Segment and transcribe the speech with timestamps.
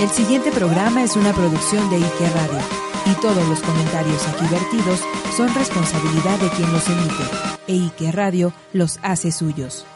[0.00, 2.58] El siguiente programa es una producción de Ike Radio
[3.06, 5.00] y todos los comentarios aquí vertidos
[5.36, 7.24] son responsabilidad de quien los emite
[7.68, 9.86] e Ike Radio los hace suyos.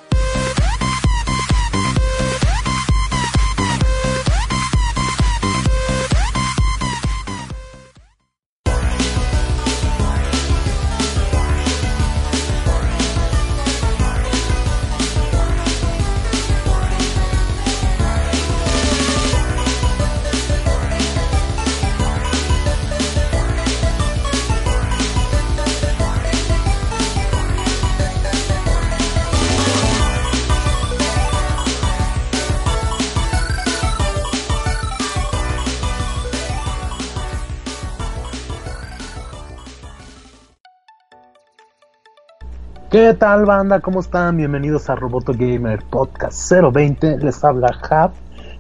[42.99, 43.79] ¿Qué tal banda?
[43.79, 44.39] ¿Cómo están?
[44.39, 47.19] Bienvenidos a Roboto Gamer Podcast 020.
[47.19, 48.11] Les habla Jav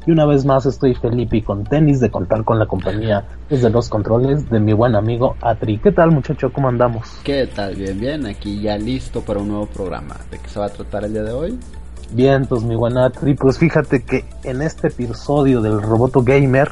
[0.06, 3.68] y una vez más estoy Felipe y con tenis de contar con la compañía desde
[3.68, 5.78] los controles de mi buen amigo Atri.
[5.78, 6.52] ¿Qué tal muchacho?
[6.52, 7.18] ¿Cómo andamos?
[7.24, 7.74] ¿Qué tal?
[7.74, 8.26] Bien, bien.
[8.26, 10.14] Aquí ya listo para un nuevo programa.
[10.30, 11.58] ¿De qué se va a tratar el día de hoy?
[12.12, 13.34] Bien, pues mi buen Atri.
[13.34, 16.70] Pues fíjate que en este episodio del Roboto Gamer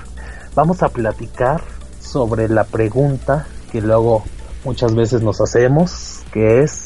[0.54, 1.62] vamos a platicar
[1.98, 4.22] sobre la pregunta que luego
[4.64, 6.85] muchas veces nos hacemos, que es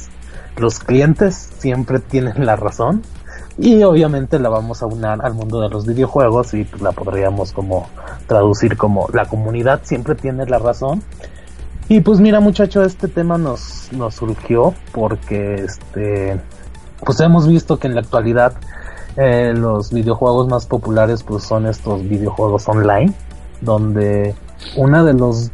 [0.61, 3.03] los clientes siempre tienen la razón
[3.59, 7.53] y obviamente la vamos a unar al mundo de los videojuegos y pues la podríamos
[7.53, 7.89] como
[8.27, 11.03] traducir como la comunidad siempre tiene la razón.
[11.89, 16.41] Y pues mira muchacho este tema nos nos surgió porque este
[17.05, 18.55] pues hemos visto que en la actualidad
[19.17, 23.13] eh, los videojuegos más populares pues son estos videojuegos online
[23.61, 24.35] donde
[24.77, 25.51] una de los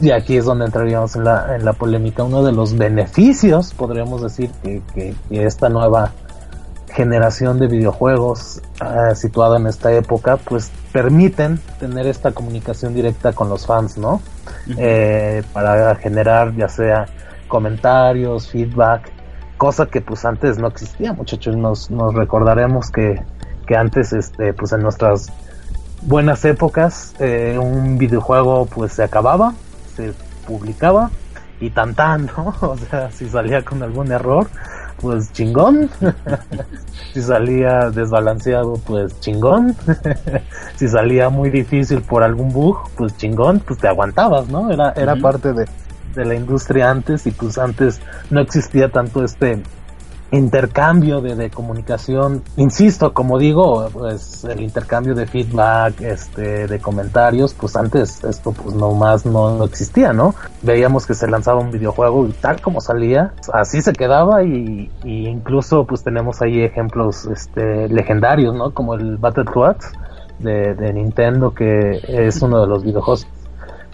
[0.00, 4.22] y aquí es donde entraríamos en la, en la polémica, uno de los beneficios, podríamos
[4.22, 6.12] decir, que, que, esta nueva
[6.92, 13.48] generación de videojuegos uh, situada en esta época, pues permiten tener esta comunicación directa con
[13.48, 14.20] los fans, ¿no?
[14.78, 17.06] eh, para generar ya sea
[17.48, 19.10] comentarios, feedback,
[19.56, 23.22] cosa que pues antes no existía, muchachos, nos, nos recordaremos que,
[23.66, 25.32] que antes, este, pues en nuestras
[26.02, 29.54] buenas épocas, eh, un videojuego pues se acababa,
[29.96, 30.12] se
[30.46, 31.10] publicaba
[31.60, 32.54] y tan tan, ¿no?
[32.60, 34.48] O sea, si salía con algún error,
[35.00, 35.90] pues chingón.
[37.12, 39.76] si salía desbalanceado, pues chingón.
[40.76, 44.70] si salía muy difícil por algún bug, pues chingón, pues te aguantabas, ¿no?
[44.70, 45.66] Era, era parte de,
[46.14, 48.00] de la industria antes y pues antes
[48.30, 49.62] no existía tanto este
[50.34, 57.76] intercambio de, comunicación, insisto, como digo, pues el intercambio de feedback, este, de comentarios, pues
[57.76, 60.34] antes esto pues no más no, existía, ¿no?
[60.62, 65.26] Veíamos que se lanzaba un videojuego y tal como salía, así se quedaba y, y
[65.28, 68.72] incluso pues tenemos ahí ejemplos este, legendarios, ¿no?
[68.72, 69.92] Como el Battletoads
[70.38, 73.26] de, de Nintendo que es uno de los videojuegos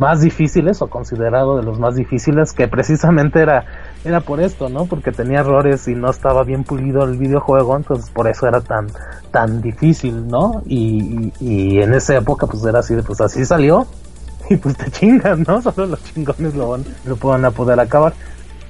[0.00, 3.66] más difíciles o considerado de los más difíciles que precisamente era
[4.04, 4.86] era por esto, ¿no?
[4.86, 8.88] Porque tenía errores y no estaba bien pulido el videojuego, entonces por eso era tan
[9.30, 10.62] tan difícil, ¿no?
[10.66, 13.86] Y, y, en esa época pues era así, pues así salió
[14.50, 15.60] y pues te chingan, ¿no?
[15.62, 18.12] Solo los chingones lo van, lo van a poder acabar.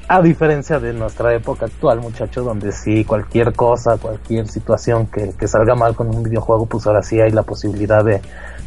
[0.08, 5.46] A diferencia de nuestra época actual, muchachos, donde sí, cualquier cosa, cualquier situación que, que
[5.46, 8.20] salga mal con un videojuego, pues ahora sí hay la posibilidad de,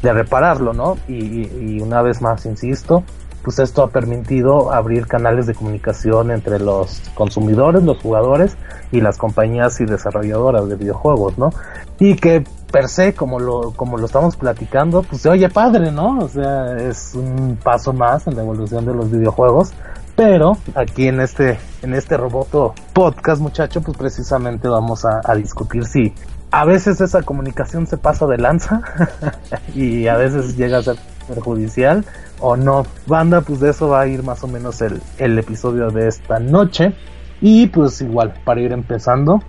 [0.03, 0.97] de repararlo, ¿no?
[1.07, 3.03] Y, y, una vez más, insisto,
[3.43, 8.57] pues esto ha permitido abrir canales de comunicación entre los consumidores, los jugadores
[8.91, 11.51] y las compañías y desarrolladoras de videojuegos, ¿no?
[11.99, 16.19] Y que per se, como lo, como lo estamos platicando, pues se oye padre, ¿no?
[16.19, 19.73] O sea, es un paso más en la evolución de los videojuegos.
[20.15, 25.85] Pero aquí en este, en este Roboto Podcast, muchacho, pues precisamente vamos a, a discutir
[25.85, 26.13] si
[26.51, 28.81] a veces esa comunicación se pasa de lanza
[29.75, 32.05] y a veces llega a ser perjudicial
[32.39, 32.85] o no.
[33.07, 36.39] Banda, pues de eso va a ir más o menos el, el episodio de esta
[36.39, 36.93] noche.
[37.41, 39.41] Y pues igual, para ir empezando,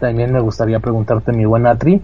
[0.00, 2.02] también me gustaría preguntarte, mi buen Atri,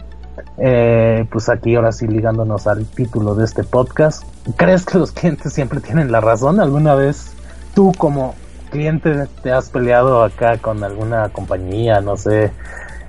[0.58, 4.24] eh, pues aquí ahora sí ligándonos al título de este podcast,
[4.56, 6.60] ¿crees que los clientes siempre tienen la razón?
[6.60, 7.34] ¿Alguna vez
[7.74, 8.34] tú como
[8.70, 12.50] cliente te has peleado acá con alguna compañía, no sé,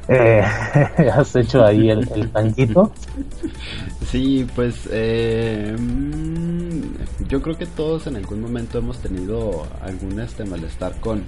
[0.07, 0.43] eh,
[1.13, 2.91] has hecho ahí el, el tanquito.
[4.07, 5.75] Sí, pues eh,
[7.27, 11.23] yo creo que todos en algún momento hemos tenido algún este malestar con,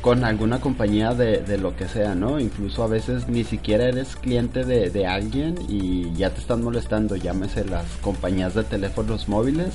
[0.00, 2.40] con alguna compañía de, de, lo que sea, ¿no?
[2.40, 7.16] Incluso a veces ni siquiera eres cliente de, de alguien y ya te están molestando,
[7.16, 9.74] llámese las compañías de teléfonos móviles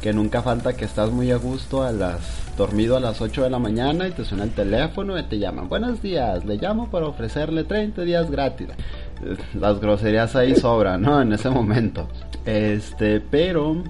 [0.00, 2.20] que nunca falta que estás muy a gusto a las
[2.56, 5.68] dormido a las 8 de la mañana y te suena el teléfono y te llaman,
[5.68, 8.68] "Buenos días, le llamo para ofrecerle 30 días gratis."
[9.54, 11.20] las groserías ahí sobran, ¿no?
[11.20, 12.08] En ese momento.
[12.44, 13.82] Este, pero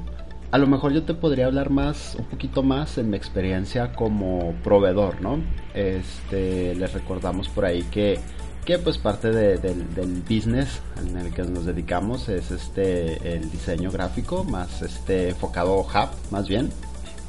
[0.50, 4.54] a lo mejor yo te podría hablar más, un poquito más en mi experiencia como
[4.64, 5.40] proveedor, ¿no?
[5.74, 8.18] Este, les recordamos por ahí que,
[8.64, 14.44] que pues parte del, business en el que nos dedicamos es este, el diseño gráfico,
[14.44, 16.70] más este, enfocado hub, más bien.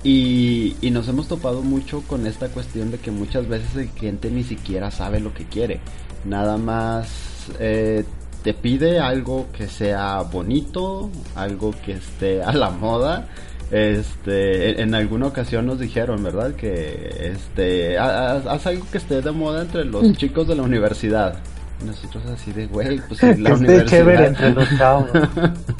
[0.02, 4.32] Y, y, nos hemos topado mucho con esta cuestión de que muchas veces el cliente
[4.32, 5.82] ni siquiera sabe lo que quiere.
[6.24, 8.06] Nada más eh,
[8.44, 13.28] te pide algo que sea bonito, algo que esté a la moda.
[13.72, 16.56] Este, en alguna ocasión nos dijeron, ¿verdad?
[16.56, 20.14] Que este, haz, algo que esté de moda entre los mm.
[20.14, 21.38] chicos de la universidad.
[21.86, 24.26] Nosotros así de, güey, pues en la universidad.
[24.26, 25.10] entre los chavos.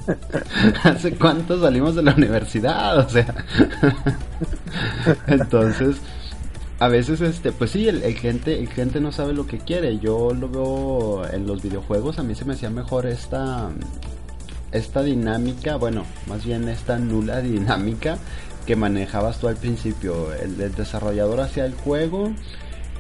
[0.84, 3.00] ¿Hace cuánto salimos de la universidad?
[3.00, 3.34] O sea.
[5.28, 5.98] Entonces,
[6.80, 10.00] a veces este pues sí el, cliente el cliente no sabe lo que quiere.
[10.00, 13.70] Yo lo veo en los videojuegos a mí se me hacía mejor esta
[14.72, 18.18] esta dinámica bueno más bien esta nula dinámica
[18.66, 22.32] que manejabas tú al principio el, desarrollador hacía el juego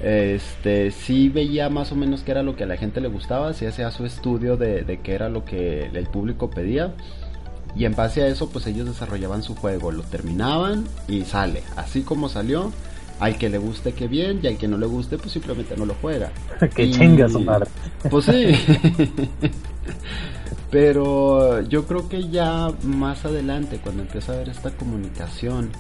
[0.03, 3.53] este sí veía más o menos qué era lo que a la gente le gustaba
[3.53, 6.95] sí hacía su estudio de, de qué era lo que el público pedía
[7.75, 11.63] y en base a eso pues ellos desarrollaban su juego lo terminaban y sale.
[11.75, 12.71] Así como salió
[13.19, 15.85] al que le guste que bien y al que no le guste pues simplemente no
[15.85, 16.31] lo juega.
[16.75, 17.69] que chinga su madre.
[18.09, 18.47] Pues sí.
[20.71, 25.71] Pero yo creo que ya más adelante, cuando empieza a haber esta comunicación,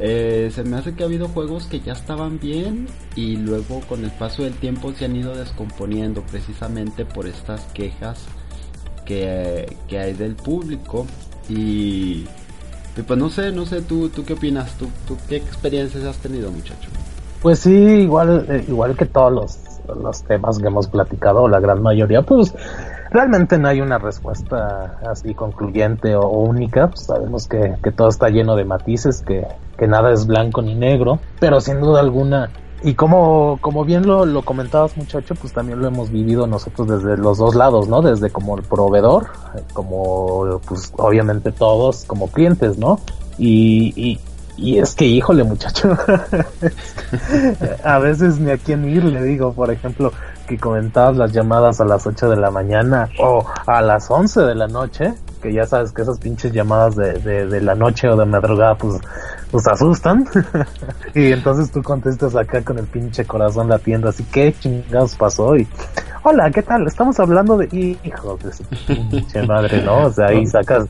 [0.00, 4.04] eh, se me hace que ha habido juegos que ya estaban bien y luego con
[4.04, 8.24] el paso del tiempo se han ido descomponiendo precisamente por estas quejas
[9.04, 11.06] que, que hay del público
[11.50, 12.24] y
[13.00, 14.76] pues no sé, no sé, ¿tú, tú qué opinas?
[14.76, 16.88] ¿Tú, tú qué experiencias has tenido, muchacho?
[17.40, 19.58] Pues sí, igual, eh, igual que todos los,
[20.00, 22.54] los temas que hemos platicado, la gran mayoría, pues
[23.10, 26.88] realmente no hay una respuesta así concluyente o, única.
[26.88, 29.46] Pues sabemos que, que, todo está lleno de matices, que,
[29.78, 32.50] que nada es blanco ni negro, pero sin duda alguna
[32.84, 37.16] y como, como bien lo, lo comentabas muchacho, pues también lo hemos vivido nosotros desde
[37.16, 38.02] los dos lados, ¿no?
[38.02, 39.28] Desde como el proveedor,
[39.72, 42.98] como pues obviamente todos como clientes, ¿no?
[43.38, 44.20] Y, y,
[44.56, 45.96] y es que híjole muchacho,
[47.84, 50.12] a veces ni a quién ir le digo, por ejemplo,
[50.46, 54.54] que comentabas las llamadas a las 8 de la mañana o a las 11 de
[54.54, 58.16] la noche, que ya sabes que esas pinches llamadas de, de, de la noche o
[58.16, 59.00] de madrugada pues
[59.50, 60.24] pues asustan.
[61.14, 65.68] y entonces tú contestas acá con el pinche corazón latiendo, así que chingados pasó y
[66.24, 66.86] hola, ¿qué tal?
[66.86, 70.06] Estamos hablando de hijo de su pinche madre, ¿no?
[70.06, 70.86] O sea, ahí sacas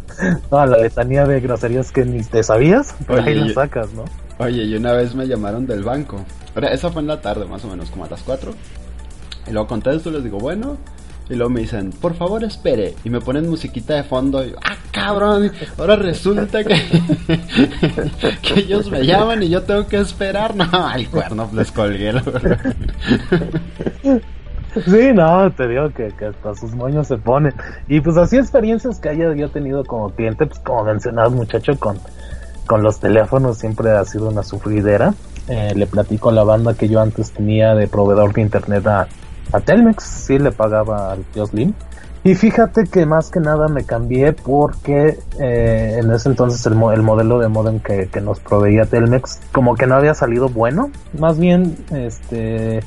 [0.49, 4.05] toda la letanía de groserías que ni te sabías, pero ahí la sacas, ¿no?
[4.39, 6.25] Oye, y una vez me llamaron del banco.
[6.55, 8.53] Ahora, esa fue en la tarde, más o menos, como a las 4.
[9.49, 10.77] Y luego contesto les digo, bueno,
[11.33, 12.95] y luego me dicen, por favor espere.
[13.05, 14.45] Y me ponen musiquita de fondo.
[14.45, 15.51] Y, ah, cabrón.
[15.79, 16.75] Ahora resulta que,
[18.43, 20.55] que ellos me llaman y yo tengo que esperar.
[20.63, 22.13] No, al cuerno les colgué.
[24.85, 27.55] Sí, no, te digo que, que, hasta sus moños se ponen.
[27.89, 31.99] Y pues así experiencias que haya yo tenido como cliente, pues como mencionabas muchacho, con,
[32.67, 35.15] con los teléfonos siempre ha sido una sufridera.
[35.49, 39.09] Eh, le platico a la banda que yo antes tenía de proveedor de internet a,
[39.53, 41.75] a Telmex, sí le pagaba al tío Slim.
[42.25, 47.03] Y fíjate que más que nada me cambié porque eh, en ese entonces el, el
[47.03, 50.93] modelo de modem que, que, nos proveía Telmex como que no había salido bueno.
[51.19, 52.81] Más bien, este,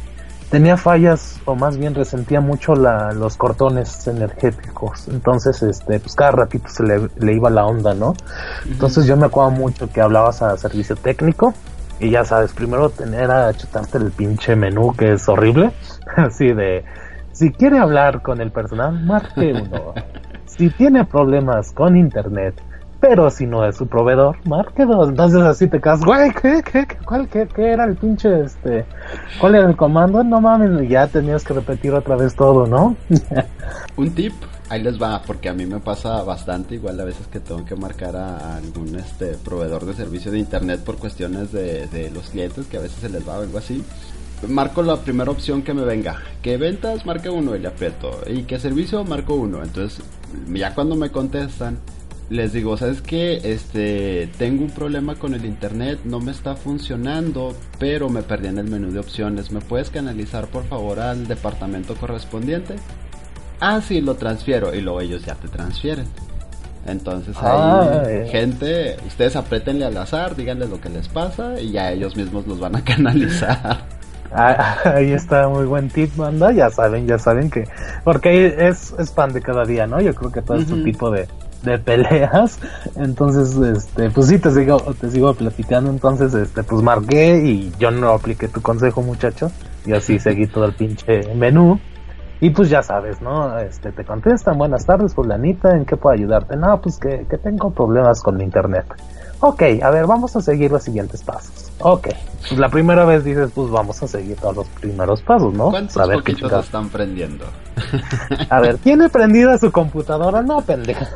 [0.50, 5.10] tenía fallas o más bien resentía mucho la, los cortones energéticos.
[5.10, 8.14] Entonces, este, pues cada ratito se le, le iba la onda, ¿no?
[8.66, 11.54] Entonces yo me acuerdo mucho que hablabas a servicio técnico
[12.00, 15.74] y ya sabes, primero tener a chutarte el pinche menú que es horrible.
[16.28, 16.84] Así de,
[17.32, 19.94] si quiere hablar con el personal, marque uno.
[20.46, 22.56] si tiene problemas con internet,
[23.00, 25.10] pero si no es su proveedor, marque dos.
[25.10, 28.86] Entonces así te quedas, güey, ¿qué, qué, cuál, qué, qué era el pinche, este,
[29.40, 30.24] cuál era el comando?
[30.24, 32.96] No mames, ya tenías que repetir otra vez todo, ¿no?
[33.98, 34.34] Un tip
[34.68, 37.76] Ahí les va, porque a mí me pasa bastante, igual a veces que tengo que
[37.76, 42.66] marcar a algún este proveedor de servicio de internet por cuestiones de, de los clientes,
[42.66, 43.84] que a veces se les va o algo así.
[44.48, 46.22] Marco la primera opción que me venga.
[46.42, 48.22] Que ventas, marca uno y le aprieto.
[48.28, 49.64] Y que servicio, marco uno.
[49.64, 50.04] Entonces,
[50.54, 51.80] ya cuando me contestan,
[52.30, 53.42] les digo, ¿sabes qué?
[53.44, 58.58] Este, tengo un problema con el internet, no me está funcionando, pero me perdí en
[58.58, 59.52] el menú de opciones.
[59.52, 62.76] ¿Me puedes canalizar por favor al departamento correspondiente?
[63.60, 64.74] ah, sí, lo transfiero.
[64.74, 66.08] Y luego ellos ya te transfieren.
[66.86, 72.16] Entonces ahí, gente, ustedes apretenle al azar, díganle lo que les pasa y ya ellos
[72.16, 73.86] mismos los van a canalizar.
[74.38, 76.52] Ah, ahí está muy buen tip, banda.
[76.52, 77.64] Ya saben, ya saben que.
[78.04, 80.02] Porque es, es pan de cada día, ¿no?
[80.02, 81.28] Yo creo que todo este tipo de,
[81.64, 82.60] de peleas.
[82.98, 85.90] Entonces, este, pues sí, te sigo, te sigo platicando.
[85.90, 89.52] Entonces, este, pues marqué y yo no apliqué tu consejo, muchacho.
[89.86, 91.80] Y así seguí todo el pinche menú.
[92.42, 93.58] Y pues ya sabes, ¿no?
[93.60, 96.58] Este, te contestan, buenas tardes, fulanita, ¿en qué puedo ayudarte?
[96.58, 98.86] No, pues que, que tengo problemas con mi internet.
[99.40, 101.65] Ok, a ver, vamos a seguir los siguientes pasos.
[101.80, 102.08] Ok,
[102.48, 105.72] pues la primera vez dices, pues vamos a seguir todos los primeros pasos, ¿no?
[105.72, 107.46] ¿Cuántos a ver qué están prendiendo?
[108.50, 110.42] A ver, ¿tiene prendida su computadora?
[110.42, 111.10] No, pendeja.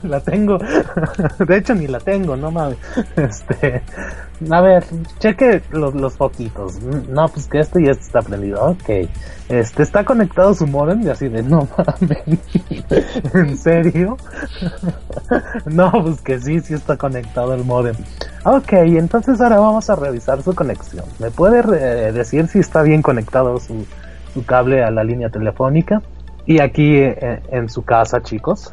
[0.02, 0.58] la tengo.
[1.46, 2.78] De hecho, ni la tengo, no mames.
[3.16, 3.82] Este,
[4.50, 4.84] a ver,
[5.18, 6.80] cheque los, los foquitos.
[6.80, 8.64] No, pues que este y este está prendido.
[8.64, 9.08] Ok.
[9.48, 12.38] Este, está conectado su modem y así de, no mames.
[13.34, 14.16] ¿En serio?
[15.66, 17.96] no, pues que sí, sí está conectado el modem.
[18.42, 21.04] Ok, entonces ahora vamos a revisar su conexión.
[21.18, 21.62] ¿Me puede
[22.12, 23.86] decir si está bien conectado su,
[24.32, 26.00] su cable a la línea telefónica?
[26.46, 28.72] Y aquí eh, en su casa, chicos,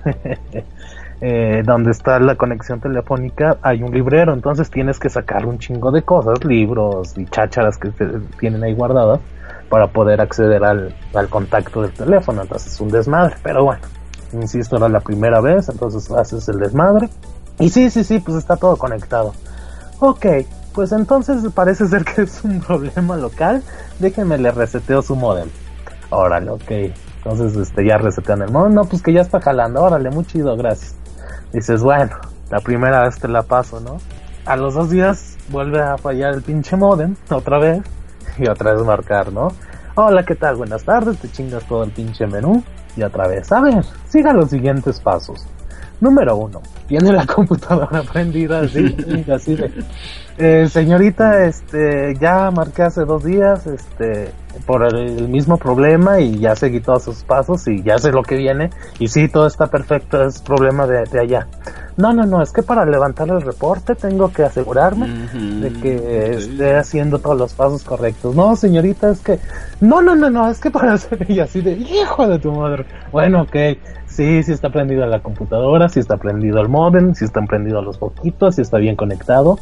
[1.21, 4.33] eh, donde está la conexión telefónica, hay un librero.
[4.33, 7.91] Entonces tienes que sacar un chingo de cosas, libros y chácharas que
[8.39, 9.19] tienen ahí guardadas
[9.69, 12.41] para poder acceder al, al contacto del teléfono.
[12.41, 13.35] Entonces es un desmadre.
[13.43, 13.81] Pero bueno,
[14.31, 17.09] insisto, era la primera vez, entonces haces el desmadre.
[17.59, 19.33] Y sí, sí, sí, pues está todo conectado.
[19.99, 20.25] Ok,
[20.73, 23.63] pues entonces parece ser que es un problema local.
[23.99, 25.49] Déjenme le reseteo su modem.
[26.11, 26.71] Órale, ok.
[27.17, 28.75] Entonces este ya resetean el modem.
[28.75, 29.81] No, pues que ya está jalando.
[29.81, 30.95] Órale, muy chido, gracias.
[31.51, 32.15] Dices, bueno,
[32.51, 33.97] la primera vez te la paso, ¿no?
[34.45, 37.81] A los dos días vuelve a fallar el pinche modem, otra vez.
[38.37, 39.47] Y otra vez marcar, ¿no?
[39.95, 40.57] Hola, ¿qué tal?
[40.57, 41.17] Buenas tardes.
[41.17, 42.63] Te chingas todo el pinche menú.
[42.95, 43.51] Y otra vez.
[43.51, 45.47] A ver, siga los siguientes pasos.
[45.99, 48.95] Número uno, tiene la computadora prendida así,
[49.31, 49.71] así de,
[50.37, 54.31] eh, señorita, este, ya marqué hace dos días, este,
[54.67, 58.35] por el, mismo problema y ya seguí todos sus pasos y ya sé lo que
[58.35, 58.69] viene.
[58.99, 61.47] Y sí, todo está perfecto, es problema de, de allá.
[61.97, 66.75] No, no, no, es que para levantar el reporte tengo que asegurarme de que esté
[66.75, 68.35] haciendo todos los pasos correctos.
[68.35, 69.39] No, señorita, es que,
[69.81, 72.85] no, no, no, no, es que para hacer y así de, hijo de tu madre.
[73.11, 73.55] Bueno, ok,
[74.05, 77.97] sí, sí está prendida la computadora, sí está prendido el modem, sí están prendidos los
[77.97, 79.57] poquitos, sí está bien conectado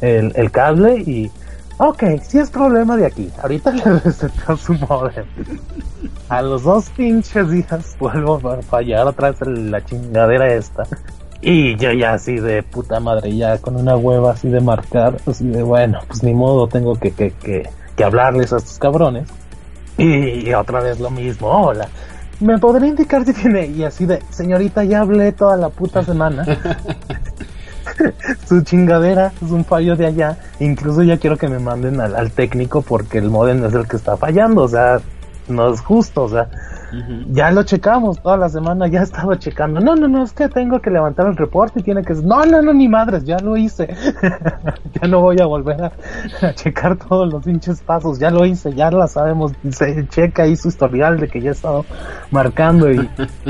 [0.00, 1.30] el, el cable y
[1.78, 3.30] Ok, si es problema de aquí.
[3.42, 5.26] Ahorita le reseteo su modem.
[6.28, 10.84] A los dos pinches días vuelvo a fallar otra vez la chingadera esta.
[11.48, 15.46] Y yo ya así de puta madre, ya con una hueva así de marcar, así
[15.46, 19.28] de bueno, pues ni modo, tengo que, que, que, que hablarles a estos cabrones.
[19.96, 21.86] Y otra vez lo mismo, hola.
[22.40, 23.66] ¿Me podría indicar si tiene?
[23.66, 26.44] Y así de, señorita, ya hablé toda la puta semana.
[28.48, 30.38] su chingadera es un fallo de allá.
[30.58, 34.16] Incluso ya quiero que me manden al, técnico porque el modem es el que está
[34.16, 34.64] fallando.
[34.64, 35.00] O sea,
[35.48, 36.24] no es justo.
[36.24, 36.48] O sea,
[37.30, 38.86] ya lo checamos toda la semana.
[38.88, 39.80] Ya estaba checando.
[39.80, 42.14] No, no, no, es que tengo que levantar el reporte y tiene que.
[42.14, 43.88] No, no, no, ni madres, ya lo hice.
[45.00, 45.92] ya no voy a volver
[46.42, 48.18] a, checar todos los pinches pasos.
[48.18, 49.52] Ya lo hice, ya la sabemos.
[49.70, 51.84] Se checa ahí su historial de que ya he estado
[52.30, 53.08] marcando y,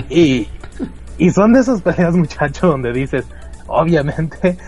[0.08, 0.48] y,
[1.18, 3.24] y son de esas peleas, muchachos, donde dices,
[3.66, 4.58] obviamente,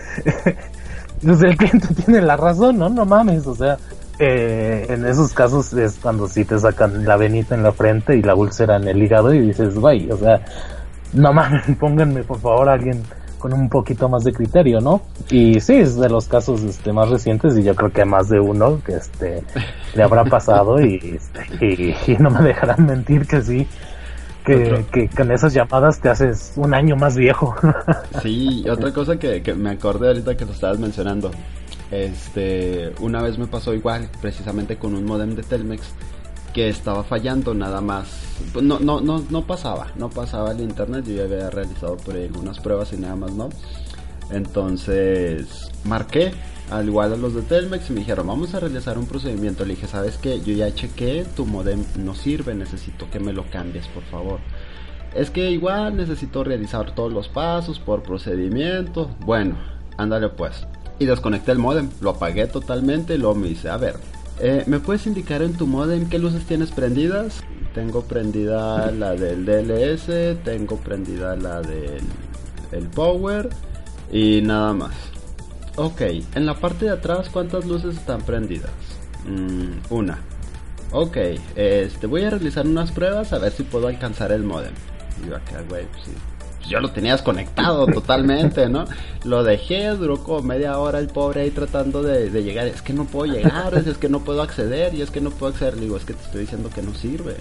[1.21, 2.89] pues el cliente tiene la razón, ¿no?
[2.89, 3.77] No mames, o sea,
[4.19, 8.21] eh, en esos casos es cuando sí te sacan la venita en la frente y
[8.21, 10.41] la úlcera en el hígado y dices, güey, o sea,
[11.13, 13.03] no mames, pónganme por favor a alguien
[13.37, 15.01] con un poquito más de criterio, ¿no?
[15.29, 18.39] Y sí, es de los casos este, más recientes y yo creo que más de
[18.39, 19.43] uno que este
[19.95, 23.65] le habrá pasado y, este, y no me dejarán mentir que sí,
[24.43, 27.55] que, con esas llamadas te haces un año más viejo.
[28.21, 31.31] sí, otra cosa que, me acordé ahorita que lo estabas mencionando.
[31.91, 35.81] Este, una vez me pasó igual, precisamente con un modem de Telmex
[36.53, 38.09] que estaba fallando nada más.
[38.61, 41.05] No, no, no, no pasaba, no pasaba el internet.
[41.07, 43.49] Yo ya había realizado por algunas pruebas y nada más no.
[44.31, 46.31] Entonces marqué
[46.69, 49.65] al igual a los de Telmex y me dijeron, vamos a realizar un procedimiento.
[49.65, 50.39] Le dije, ¿sabes qué?
[50.41, 54.39] Yo ya chequé, tu modem no sirve, necesito que me lo cambies, por favor.
[55.15, 59.09] Es que igual necesito realizar todos los pasos por procedimiento.
[59.25, 59.55] Bueno,
[59.97, 60.67] ándale pues.
[60.99, 63.95] Y desconecté el modem, lo apagué totalmente y luego me dice, a ver,
[64.39, 67.41] eh, ¿me puedes indicar en tu modem qué luces tienes prendidas?
[67.73, 72.03] Tengo prendida la del DLS, tengo prendida la del
[72.71, 73.49] el power
[74.11, 74.95] y nada más.
[75.75, 76.01] Ok,
[76.35, 78.71] en la parte de atrás, ¿cuántas luces están prendidas?
[79.25, 80.19] Mm, una.
[80.91, 81.17] Ok,
[81.55, 84.73] este, voy a realizar unas pruebas a ver si puedo alcanzar el modem.
[85.25, 86.03] Y va a quedar, güey, pues.
[86.69, 88.85] Yo lo tenía desconectado totalmente, ¿no?
[89.25, 92.67] Lo dejé, duró como media hora el pobre ahí tratando de, llegar.
[92.67, 95.51] Es que no puedo llegar, es que no puedo acceder y es que no puedo
[95.51, 95.75] acceder.
[95.75, 97.35] Le digo, es que te estoy diciendo que no sirve.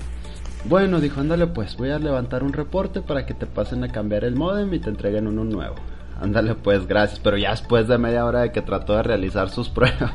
[0.64, 4.24] Bueno, dijo, ándale pues, voy a levantar un reporte para que te pasen a cambiar
[4.24, 5.76] el modem y te entreguen uno nuevo.
[6.20, 7.20] Ándale pues, gracias.
[7.20, 10.12] Pero ya después de media hora de que trató de realizar sus pruebas.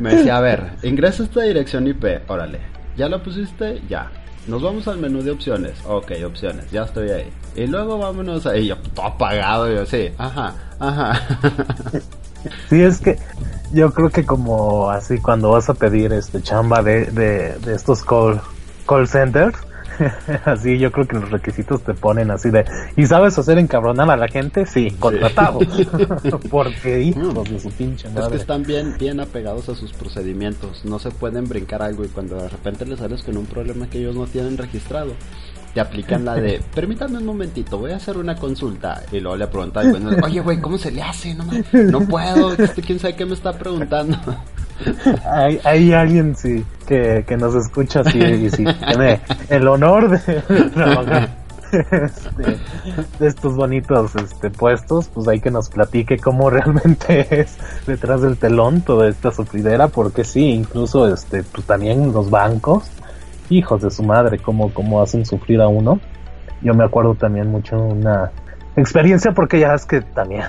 [0.00, 2.60] me decía, a ver, ingresa esta dirección IP, órale.
[2.96, 3.80] ¿Ya lo pusiste?
[3.88, 4.10] Ya.
[4.46, 5.78] Nos vamos al menú de opciones.
[5.86, 7.32] Ok, opciones, ya estoy ahí.
[7.54, 11.20] Y luego vámonos ahí, yo todo apagado, yo sí, ajá, ajá.
[12.68, 13.18] Sí, es que
[13.72, 18.02] yo creo que como así cuando vas a pedir este chamba de, de, de estos
[18.02, 18.40] call,
[18.88, 19.56] call centers,
[20.44, 22.64] así yo creo que los requisitos te ponen así de
[22.96, 25.60] y sabes hacer encabronar a la gente sí contratado.
[26.50, 30.84] Porque hijos de su pinche madre es que están bien bien apegados a sus procedimientos.
[30.84, 33.98] No se pueden brincar algo y cuando de repente les sales con un problema que
[33.98, 35.14] ellos no tienen registrado
[35.74, 39.02] te aplican la de, permítame un momentito, voy a hacer una consulta.
[39.10, 41.34] Y luego le preguntan, oye, güey, ¿cómo se le hace?
[41.34, 44.18] No, no puedo, este, quién sabe qué me está preguntando.
[45.24, 50.42] Hay, hay alguien sí que, que nos escucha así y sí tiene el honor de,
[51.72, 52.58] este,
[53.18, 58.36] de estos bonitos este, puestos, pues hay que nos platique cómo realmente es detrás del
[58.36, 62.90] telón toda esta sufridera, porque sí, incluso este, pues también los bancos,
[63.48, 66.00] hijos de su madre, cómo, cómo hacen sufrir a uno.
[66.62, 68.30] Yo me acuerdo también mucho una
[68.76, 70.44] experiencia porque ya es que también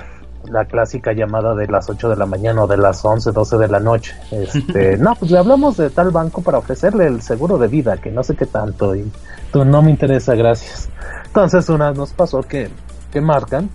[0.48, 3.68] la clásica llamada de las 8 de la mañana o de las 11, 12 de
[3.68, 4.14] la noche.
[4.30, 8.10] Este, no, pues le hablamos de tal banco para ofrecerle el seguro de vida, que
[8.10, 9.10] no sé qué tanto, y
[9.52, 10.88] tú no me interesa, gracias.
[11.26, 12.70] Entonces una nos pasó que,
[13.12, 13.68] que marcan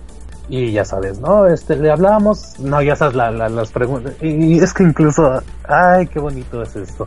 [0.50, 1.46] y ya sabes, ¿no?
[1.46, 6.18] Este, le hablamos, no, ya sabes la, las preguntas, y, es que incluso, ay, qué
[6.18, 7.06] bonito es esto.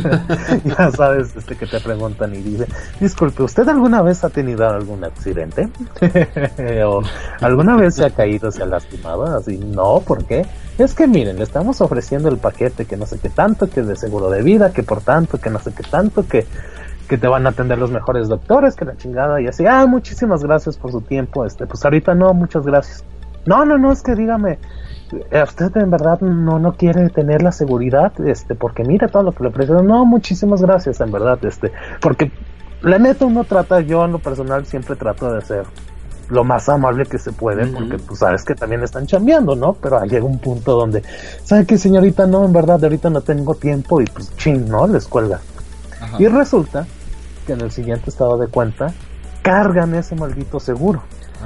[0.64, 2.66] ya sabes, este, que te preguntan y dice,
[2.98, 5.68] disculpe, ¿usted alguna vez ha tenido algún accidente?
[6.86, 7.02] o
[7.42, 10.46] alguna vez se ha caído, se ha lastimado, así, no, ¿por qué?
[10.78, 13.94] Es que miren, le estamos ofreciendo el paquete que no sé qué tanto, que de
[13.94, 16.46] seguro de vida, que por tanto, que no sé qué tanto, que
[17.10, 20.44] que te van a atender los mejores doctores, que la chingada y así, ah, muchísimas
[20.44, 23.04] gracias por su tiempo, este, pues ahorita no, muchas gracias.
[23.46, 24.60] No, no, no, es que dígame,
[25.32, 29.32] eh, usted en verdad no, no quiere tener la seguridad, este, porque mira todo lo
[29.32, 29.84] que le ofrecen.
[29.88, 32.30] No, muchísimas gracias, en verdad, este, porque
[32.82, 35.64] la neta uno trata, yo en lo personal siempre trato de ser
[36.28, 39.72] lo más amable que se puede, porque pues sabes que también están chambeando, ¿no?
[39.72, 41.02] Pero llega un punto donde,
[41.42, 42.28] ¿sabe qué, señorita?
[42.28, 44.86] No, en verdad, ahorita no tengo tiempo y pues ching, ¿no?
[44.86, 45.40] Les cuelga.
[46.20, 46.86] Y resulta
[47.52, 48.92] en el siguiente estado de cuenta
[49.42, 51.02] cargan ese maldito seguro.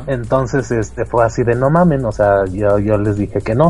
[0.06, 3.68] Entonces, este fue así de no mamen, o sea, yo, yo les dije que no.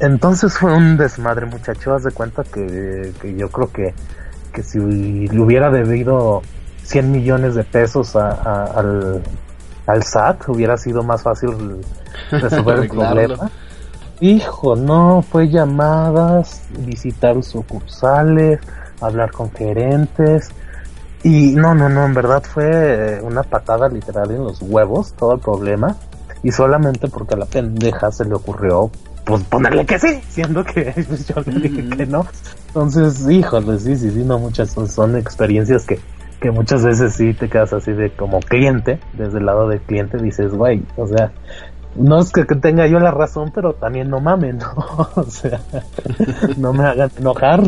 [0.00, 3.94] Entonces fue un desmadre, muchachos, de cuenta que, yo creo que,
[4.52, 6.42] que si le hubiera debido
[6.82, 9.22] 100 millones de pesos al,
[9.86, 11.80] al SAT, hubiera sido más fácil
[12.30, 13.50] resolver el problema.
[14.20, 18.60] Hijo, no, fue llamadas, visitar sucursales,
[19.00, 20.50] hablar con gerentes,
[21.24, 25.40] y no, no, no, en verdad fue una patada literal en los huevos todo el
[25.40, 25.96] problema.
[26.42, 28.90] Y solamente porque a la pendeja se le ocurrió
[29.24, 32.26] pues ponerle que sí, siendo que pues, yo le dije que no.
[32.68, 35.98] Entonces, híjole, sí, sí, sí, no, muchas son, experiencias que,
[36.42, 40.18] que muchas veces sí te quedas así de como cliente, desde el lado del cliente
[40.18, 41.32] dices, güey, o sea,
[41.96, 45.08] no es que, tenga yo la razón, pero también no mamen, ¿no?
[45.14, 45.60] O sea,
[46.58, 47.62] no me hagan enojar.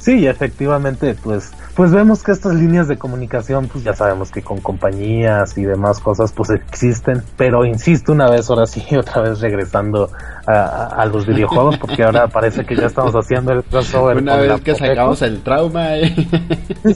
[0.00, 4.58] Sí, efectivamente, pues, pues vemos que estas líneas de comunicación, pues ya sabemos que con
[4.58, 10.10] compañías y demás cosas, pues existen, pero insisto una vez, ahora sí, otra vez regresando
[10.46, 14.16] a, los videojuegos, porque ahora parece que ya estamos haciendo el crossover.
[14.16, 15.96] Una vez que sacamos el trauma.
[15.96, 16.12] ¿eh?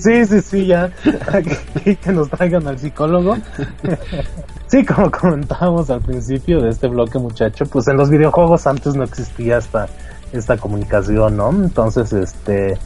[0.01, 0.91] Sí, sí, sí, ya,
[1.85, 3.37] que, que nos traigan al psicólogo.
[4.67, 9.05] Sí, como comentábamos al principio de este bloque, muchacho, pues en los videojuegos antes no
[9.05, 9.87] existía esta,
[10.33, 11.51] esta comunicación, ¿no?
[11.51, 12.77] Entonces, este,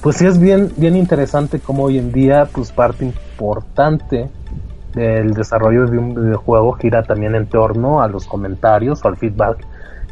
[0.00, 4.28] pues sí es bien, bien interesante como hoy en día, pues parte importante
[4.94, 9.58] del desarrollo de un videojuego gira también en torno a los comentarios o al feedback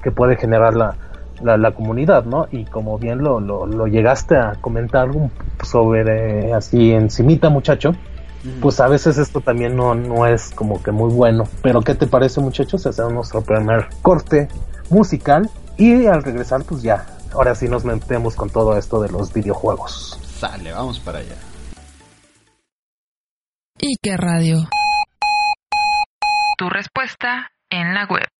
[0.02, 0.94] que puede generar la,
[1.42, 2.46] la, comunidad, ¿no?
[2.50, 5.08] Y como bien lo, lo, llegaste a comentar
[5.62, 7.94] sobre así encimita, muchacho,
[8.60, 11.44] pues a veces esto también no, no es como que muy bueno.
[11.62, 12.86] Pero ¿qué te parece, muchachos?
[12.86, 14.48] Hacemos nuestro primer corte
[14.90, 19.32] musical y al regresar, pues ya, ahora sí nos metemos con todo esto de los
[19.32, 20.18] videojuegos.
[20.38, 21.36] Sale, vamos para allá.
[23.78, 24.68] ¿Y qué radio?
[26.56, 28.33] Tu respuesta en la web.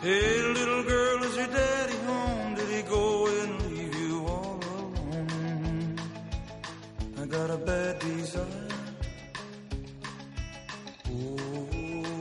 [0.00, 2.54] Hey, little girl, is your daddy home?
[2.54, 5.98] Did he go and leave you all alone?
[7.20, 8.46] I got a bad desire.
[11.10, 12.14] Oh,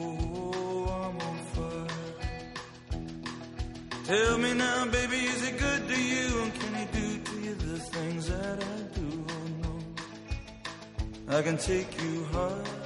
[0.89, 1.87] I'm on fire.
[4.05, 6.41] Tell me now, baby, is it good to you?
[6.41, 9.23] And can he do to you the things that I do?
[9.29, 11.37] Oh, no.
[11.37, 12.76] I can take you high.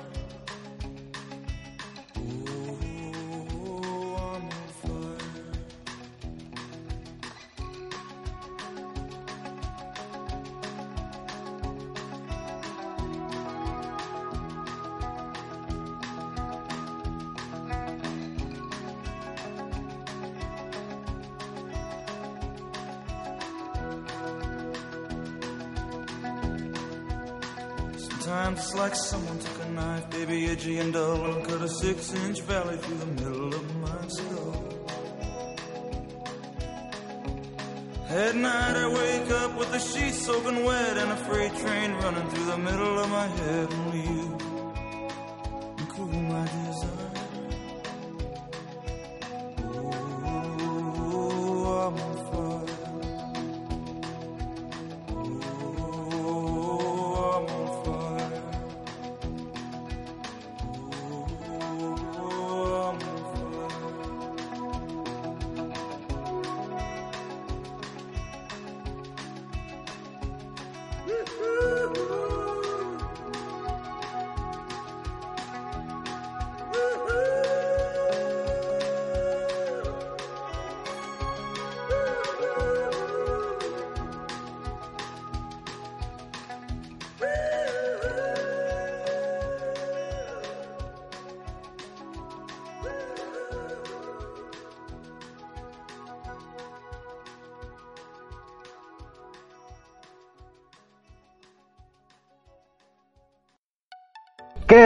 [32.12, 34.64] Cut a six inch valley through the middle of my skull.
[38.10, 42.28] At night I wake up with the sheets soaking wet and a freight train running
[42.30, 43.70] through the middle of my head.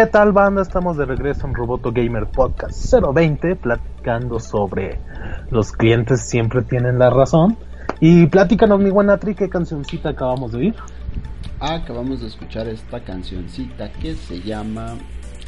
[0.06, 0.62] ¿Qué tal banda?
[0.62, 5.00] Estamos de regreso en Roboto Gamer Podcast 020 platicando sobre
[5.50, 7.58] los clientes siempre tienen la razón.
[8.00, 10.76] Y platícanos mi buena Tri, ¿qué cancioncita acabamos de oír?
[11.60, 14.96] Acabamos de escuchar esta cancioncita que se llama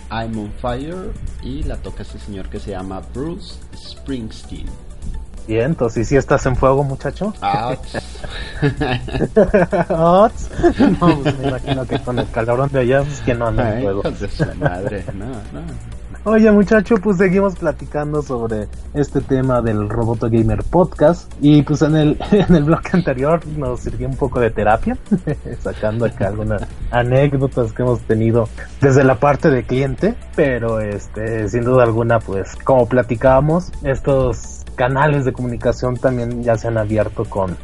[0.10, 4.87] I'm on Fire y la toca este señor que se llama Bruce Springsteen.
[5.48, 7.34] Bien, entonces si estás en fuego muchacho.
[7.42, 7.76] Ah,
[9.90, 10.50] Ots.
[11.00, 13.84] no, pues me imagino que con el calorón de allá pues que no anda en
[13.84, 14.02] fuego.
[14.02, 15.06] hijos de su madre.
[15.14, 15.98] No, no.
[16.30, 21.96] Oye muchacho, pues seguimos platicando sobre este tema del Roboto Gamer Podcast y pues en
[21.96, 24.98] el, en el bloque anterior nos sirvió un poco de terapia,
[25.62, 28.50] sacando acá algunas anécdotas que hemos tenido
[28.82, 35.26] desde la parte de cliente, pero este, sin duda alguna pues como platicábamos, estos canales
[35.26, 37.58] de comunicación también ya se han abierto con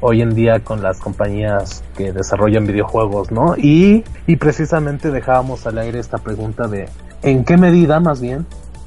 [0.00, 3.56] hoy en día con las compañías que desarrollan videojuegos, ¿no?
[3.56, 6.90] Y, y precisamente dejábamos al aire esta pregunta de
[7.22, 8.44] en qué medida más bien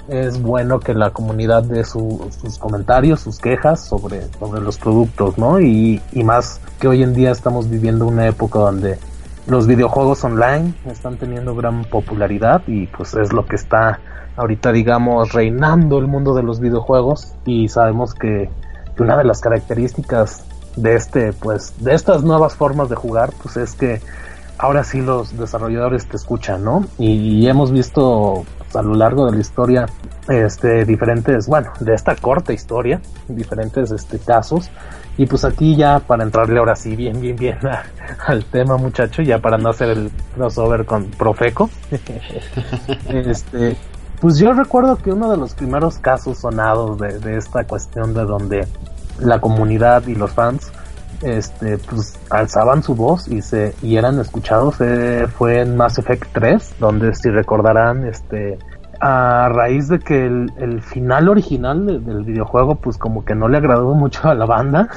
[0.07, 5.37] es bueno que la comunidad dé su- sus comentarios, sus quejas sobre, sobre los productos,
[5.37, 5.59] ¿no?
[5.59, 8.97] Y, y más que hoy en día estamos viviendo una época donde
[9.47, 13.99] los videojuegos online están teniendo gran popularidad y pues es lo que está
[14.39, 18.49] ahorita digamos reinando el mundo de los videojuegos y sabemos que,
[18.95, 20.43] que una de las características
[20.75, 24.01] de este pues de estas nuevas formas de jugar pues es que
[24.57, 29.33] ahora sí los desarrolladores te escuchan no y, hemos visto pues, a lo largo de
[29.33, 29.85] la historia
[30.29, 34.69] este diferentes bueno de esta corta historia diferentes este casos.
[35.17, 37.83] Y pues aquí ya para entrarle ahora sí bien bien bien a-
[38.25, 41.69] al tema muchacho ya para no hacer el crossover con Profeco.
[43.09, 43.75] Este
[44.21, 48.25] pues yo recuerdo que uno de los primeros casos sonados de, de esta cuestión de
[48.25, 48.67] donde
[49.19, 50.71] la comunidad y los fans
[51.21, 56.25] este pues alzaban su voz y se y eran escuchados eh, fue en Mass Effect
[56.31, 58.57] 3 donde si recordarán este
[59.01, 63.47] a raíz de que el, el final original de- del videojuego pues como que no
[63.49, 64.87] le agradó mucho a la banda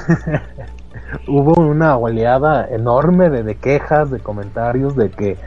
[1.27, 5.37] hubo una oleada enorme de, de quejas de comentarios de que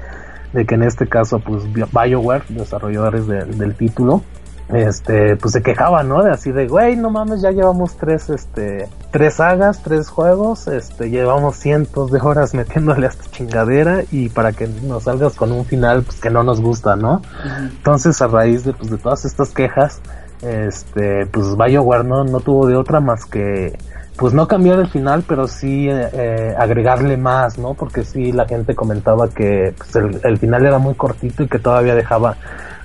[0.52, 4.22] de que en este caso pues BioWare desarrolladores de- del título
[4.68, 8.88] este pues se quejaban no de así de güey no mames ya llevamos tres este
[9.12, 14.52] tres sagas tres juegos este llevamos cientos de horas metiéndole a esta chingadera y para
[14.52, 17.22] que nos salgas con un final pues que no nos gusta no
[17.60, 20.00] entonces a raíz de pues de todas estas quejas
[20.42, 23.78] este pues BioWare no no tuvo de otra más que
[24.16, 27.74] pues no cambiar el final, pero sí eh, agregarle más, ¿no?
[27.74, 31.58] Porque sí la gente comentaba que pues, el, el final era muy cortito y que
[31.58, 32.36] todavía dejaba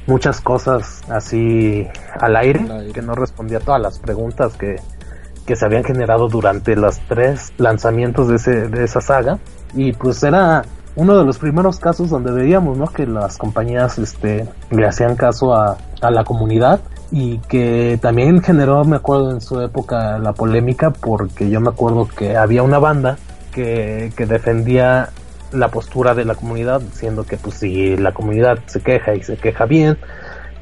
[0.08, 1.88] muchas cosas así
[2.20, 2.94] al aire, Al aire.
[2.94, 4.76] que no respondía a todas las preguntas que,
[5.46, 9.38] que se habían generado durante los tres lanzamientos de, ese, de esa saga.
[9.74, 10.64] Y pues era
[10.96, 12.88] uno de los primeros casos donde veíamos ¿no?
[12.88, 18.84] que las compañías este, le hacían caso a, a la comunidad y que también generó,
[18.86, 23.18] me acuerdo en su época, la polémica porque yo me acuerdo que había una banda
[23.52, 25.10] que, que defendía
[25.52, 29.36] la postura de la comunidad diciendo que pues si la comunidad se queja y se
[29.36, 29.98] queja bien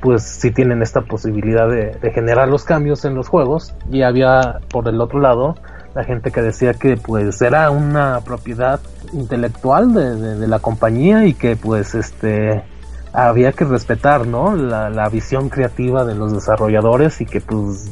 [0.01, 3.73] pues sí tienen esta posibilidad de, de generar los cambios en los juegos.
[3.91, 5.55] Y había por el otro lado
[5.93, 8.79] la gente que decía que pues era una propiedad
[9.12, 12.63] intelectual de, de- de la compañía y que pues este
[13.13, 17.91] había que respetar no la, la visión creativa de los desarrolladores y que pues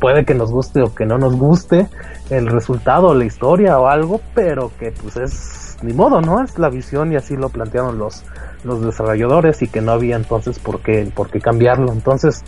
[0.00, 1.88] puede que nos guste o que no nos guste
[2.30, 6.70] el resultado la historia o algo pero que pues es ni modo no es la
[6.70, 8.24] visión y así lo plantearon los
[8.64, 11.92] los desarrolladores y que no había entonces por qué por qué cambiarlo.
[11.92, 12.44] Entonces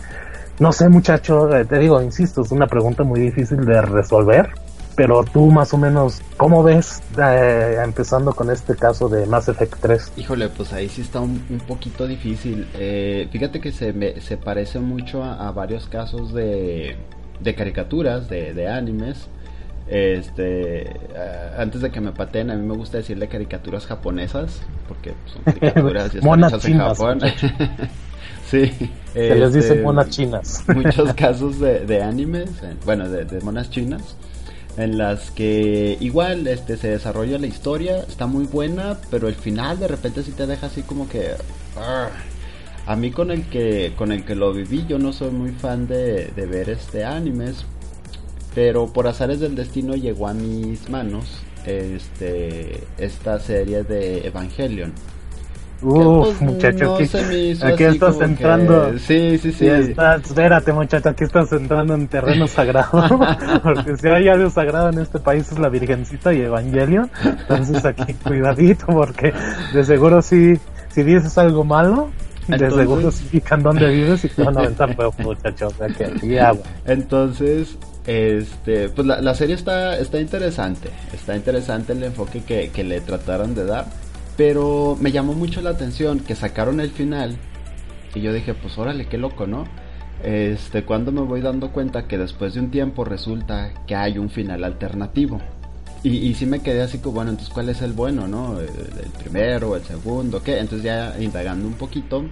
[0.59, 4.49] no sé muchacho eh, te digo insisto es una pregunta muy difícil de resolver
[4.99, 9.75] pero tú más o menos cómo ves eh, empezando con este caso de Mass Effect
[9.79, 12.67] 3 Híjole, pues ahí sí está un, un poquito difícil.
[12.73, 16.97] Eh, fíjate que se, me- se parece mucho a, a varios casos de,
[17.39, 19.29] de caricaturas, de, de animes.
[19.87, 25.13] Este, eh, antes de que me pateen, a mí me gusta decirle caricaturas japonesas, porque
[25.27, 27.19] son caricaturas y están Monas hechas en chinas, Japón.
[28.51, 28.91] sí.
[29.13, 32.49] se les dice este, monas chinas muchos casos de, de animes,
[32.85, 34.17] bueno, de, de monas chinas,
[34.77, 39.79] en las que igual este se desarrolla la historia, está muy buena, pero el final
[39.79, 41.31] de repente sí te deja así como que
[42.85, 45.87] a mí con el que con el que lo viví yo no soy muy fan
[45.87, 47.65] de, de ver este animes,
[48.55, 51.25] pero por azares del destino llegó a mis manos
[51.65, 54.93] este esta serie de Evangelion.
[55.81, 58.91] Uf, pues, muchacho, no aquí, se me hizo aquí así estás que- entrando.
[58.99, 59.67] Sí, sí, sí.
[59.67, 63.07] Estás, espérate muchacho, aquí estás entrando en terreno sagrado,
[63.63, 68.13] porque si hay algo sagrado en este país es la Virgencita y Evangelion, entonces aquí
[68.23, 69.33] cuidadito porque
[69.73, 70.55] de seguro si,
[70.89, 72.09] si dices algo malo,
[72.47, 75.71] de Entonces- seguro sí pican donde vives y te van a aventar fuego muchacho, o
[75.71, 76.63] sea que agua.
[76.85, 80.89] Entonces, este, pues la, la serie está, está interesante.
[81.13, 83.85] Está interesante el enfoque que, que le trataron de dar.
[84.39, 87.35] Pero me llamó mucho la atención que sacaron el final.
[88.15, 89.65] Y yo dije, pues órale, qué loco, ¿no?
[90.23, 94.29] Este, cuando me voy dando cuenta que después de un tiempo resulta que hay un
[94.29, 95.41] final alternativo.
[96.03, 98.61] Y, y sí me quedé así como, bueno, entonces ¿cuál es el bueno, no?
[98.61, 100.57] El, el primero, el segundo, ¿qué?
[100.57, 102.23] Entonces ya indagando un poquito,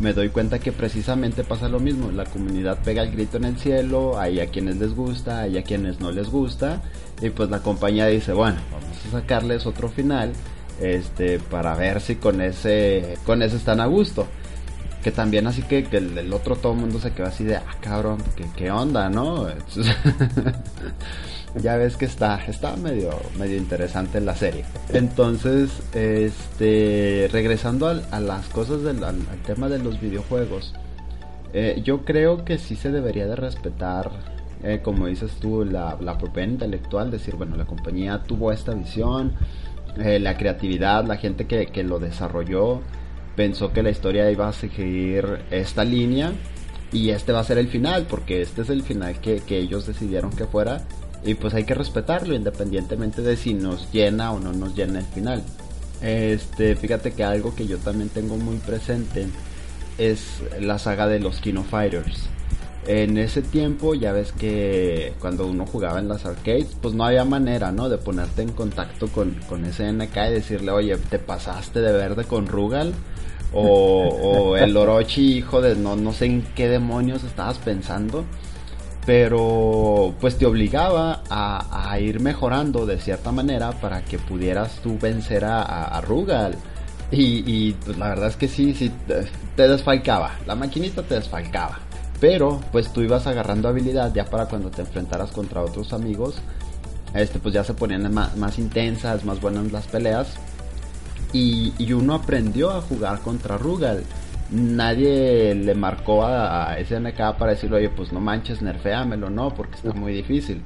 [0.00, 2.10] me doy cuenta que precisamente pasa lo mismo.
[2.12, 5.62] La comunidad pega el grito en el cielo, hay a quienes les gusta, hay a
[5.62, 6.82] quienes no les gusta.
[7.22, 10.34] Y pues la compañía dice, bueno, vamos a sacarles otro final,
[10.80, 14.26] este, para ver si con ese, con ese están a gusto.
[15.02, 18.18] Que también así que, el, otro todo el mundo se quedó así de, ah, cabrón,
[18.36, 19.46] ¿qué, qué onda, no?
[21.62, 24.64] Ya ves que está, está medio, medio interesante la serie.
[24.92, 30.74] Entonces, este, regresando al- a, las cosas del al, al tema de los videojuegos,
[31.52, 34.10] eh, yo creo que sí se debería de respetar,
[34.64, 39.34] eh, como dices tú, la, la propiedad intelectual, decir, bueno, la compañía tuvo esta visión,
[39.98, 42.82] eh, la creatividad, la gente que, que lo desarrolló
[43.36, 46.32] pensó que la historia iba a seguir esta línea
[46.92, 49.86] y este va a ser el final, porque este es el final que, que ellos
[49.86, 50.82] decidieron que fuera
[51.24, 55.06] y pues hay que respetarlo independientemente de si nos llena o no nos llena el
[55.06, 55.42] final.
[56.02, 59.26] Este, fíjate que algo que yo también tengo muy presente
[59.96, 62.28] es la saga de los Kino Fighters.
[62.86, 67.24] En ese tiempo ya ves que cuando uno jugaba en las arcades, pues no había
[67.24, 67.88] manera, ¿no?
[67.88, 72.24] De ponerte en contacto con, con ese NK y decirle, oye, te pasaste de verde
[72.24, 72.92] con Rugal.
[73.54, 78.24] O, o el Orochi, hijo de no, no sé en qué demonios estabas pensando.
[79.06, 85.44] Pero pues te obligaba a, ir mejorando de cierta manera para que pudieras tú vencer
[85.44, 86.56] a, Rugal.
[87.10, 90.32] Y, y, pues la verdad es que sí, sí, te, te desfalcaba.
[90.46, 91.78] La maquinita te desfalcaba.
[92.20, 96.36] Pero pues tú ibas agarrando habilidad ya para cuando te enfrentaras contra otros amigos.
[97.14, 100.34] Este pues ya se ponían más, más intensas, más buenas las peleas.
[101.32, 104.04] Y, y uno aprendió a jugar contra Rugal.
[104.50, 109.74] Nadie le marcó a, a SNK para decirle, oye, pues no manches, nerfeamelo, no, porque
[109.76, 110.62] está muy difícil.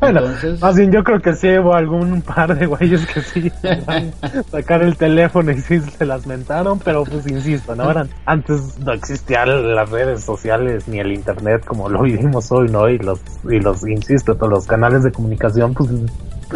[0.00, 3.50] Bueno, Entonces- más bien yo creo que sí hubo algún par de güeyes que sí
[4.50, 7.90] sacar el teléfono y sí se las mentaron, pero pues insisto, ¿no?
[7.90, 12.88] Eran, antes no existían las redes sociales ni el internet como lo vivimos hoy, ¿no?
[12.88, 15.88] Y los, y los, insisto, todos los canales de comunicación pues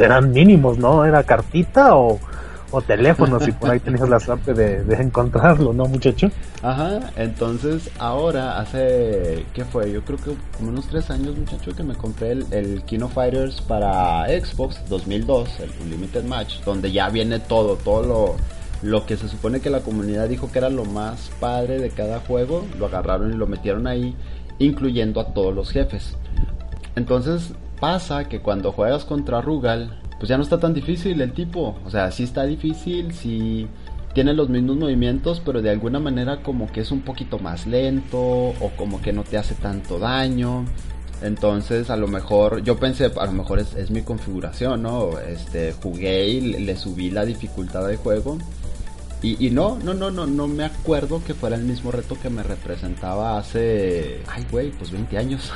[0.01, 1.05] eran mínimos, ¿no?
[1.05, 2.19] Era cartita o,
[2.71, 6.31] o teléfonos si por ahí tenías la suerte de, de, encontrarlo, ¿no, muchacho?
[6.63, 9.91] Ajá, entonces ahora hace, ¿qué fue?
[9.91, 13.61] Yo creo que como unos tres años, muchacho, que me compré el, el Kino Fighters
[13.63, 18.37] para Xbox 2002, el Unlimited Match, donde ya viene todo, todo lo,
[18.83, 22.21] lo que se supone que la comunidad dijo que era lo más padre de cada
[22.21, 24.15] juego, lo agarraron y lo metieron ahí,
[24.59, 26.17] incluyendo a todos los jefes.
[26.97, 31.79] Entonces pasa que cuando juegas contra Rugal, pues ya no está tan difícil el tipo.
[31.85, 33.69] O sea, sí está difícil, sí
[34.15, 38.19] tiene los mismos movimientos, pero de alguna manera como que es un poquito más lento
[38.19, 40.65] o como que no te hace tanto daño.
[41.23, 45.19] Entonces, a lo mejor, yo pensé, a lo mejor es, es mi configuración, ¿no?
[45.19, 48.39] Este, jugué y le, subí la dificultad del juego.
[49.21, 52.31] Y, y, no, no, no, no, no me acuerdo que fuera el mismo reto que
[52.31, 55.53] me representaba hace, ay, güey, pues 20 años.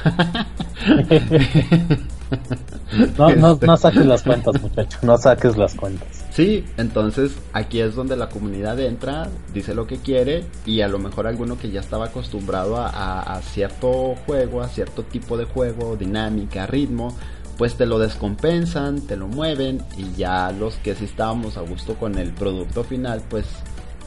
[3.19, 6.25] no, no, no saques las cuentas, muchacho, no saques las cuentas.
[6.33, 10.99] Sí, entonces aquí es donde la comunidad entra, dice lo que quiere y a lo
[10.99, 15.45] mejor alguno que ya estaba acostumbrado a, a, a cierto juego, a cierto tipo de
[15.45, 17.15] juego, dinámica, ritmo,
[17.63, 21.95] pues te lo descompensan, te lo mueven y ya los que sí estábamos a gusto
[21.95, 23.47] con el producto final, pues,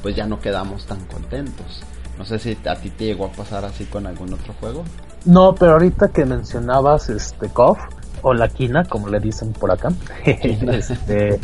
[0.01, 1.81] pues ya no quedamos tan contentos.
[2.17, 4.83] No sé si a ti te llegó a pasar así con algún otro juego.
[5.23, 7.79] No, pero ahorita que mencionabas este KOF
[8.23, 9.93] o la quina, como le dicen por acá,
[10.25, 11.39] este,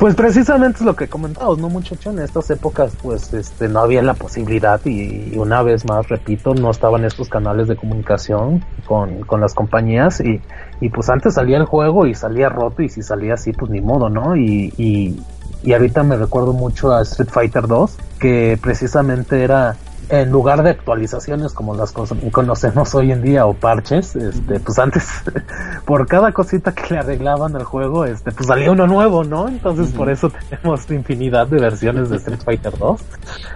[0.00, 2.08] pues precisamente es lo que comentamos, ¿no, muchacho?
[2.10, 6.70] En estas épocas, pues, este, no había la posibilidad y, una vez más, repito, no
[6.70, 10.40] estaban estos canales de comunicación con, con las compañías y,
[10.80, 13.82] y pues antes salía el juego y salía roto y si salía así, pues ni
[13.82, 14.36] modo, ¿no?
[14.36, 15.22] Y, y,
[15.62, 19.76] y ahorita me recuerdo mucho a Street Fighter 2, que precisamente era
[20.10, 25.06] en lugar de actualizaciones como las conocemos hoy en día o parches, este, pues antes
[25.86, 29.46] por cada cosita que le arreglaban al juego, este, pues salía uno nuevo, ¿no?
[29.46, 29.96] Entonces uh -huh.
[29.96, 33.00] por eso tenemos infinidad de versiones de Street Fighter 2,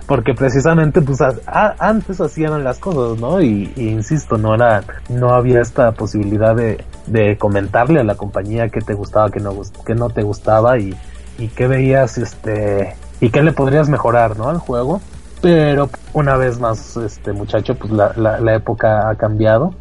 [0.07, 3.43] porque precisamente pues a, a, antes hacían las cosas, ¿no?
[3.43, 8.69] Y, y, insisto, no era, no había esta posibilidad de, de comentarle a la compañía
[8.69, 10.95] que te gustaba, que no, que no te gustaba y,
[11.37, 14.49] y qué veías, este, y qué le podrías mejorar, ¿no?
[14.49, 15.01] Al juego
[15.45, 19.75] pero una vez más, este muchacho, pues la, la, la, época ha cambiado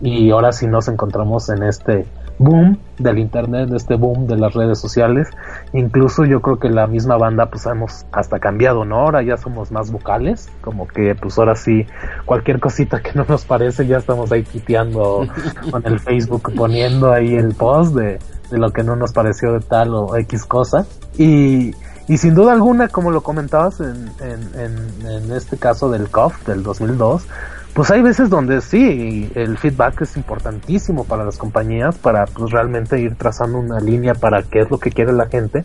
[0.00, 2.06] y ahora sí nos encontramos en este
[2.38, 5.26] boom del internet, este boom de las redes sociales.
[5.72, 9.00] Incluso yo creo que la misma banda pues hemos hasta cambiado, ¿no?
[9.00, 11.84] Ahora ya somos más vocales, como que pues ahora sí
[12.24, 15.26] cualquier cosita que no nos parece ya estamos ahí quiteando
[15.72, 18.20] con el Facebook poniendo ahí el post de,
[18.52, 20.86] de lo que no nos pareció de tal o X cosa.
[21.18, 21.72] Y
[22.08, 26.62] y sin duda alguna, como lo comentabas en, en, en, este caso del COF del
[26.62, 27.26] 2002,
[27.74, 32.98] pues hay veces donde sí, el feedback es importantísimo para las compañías para pues realmente
[32.98, 35.64] ir trazando una línea para qué es lo que quiere la gente.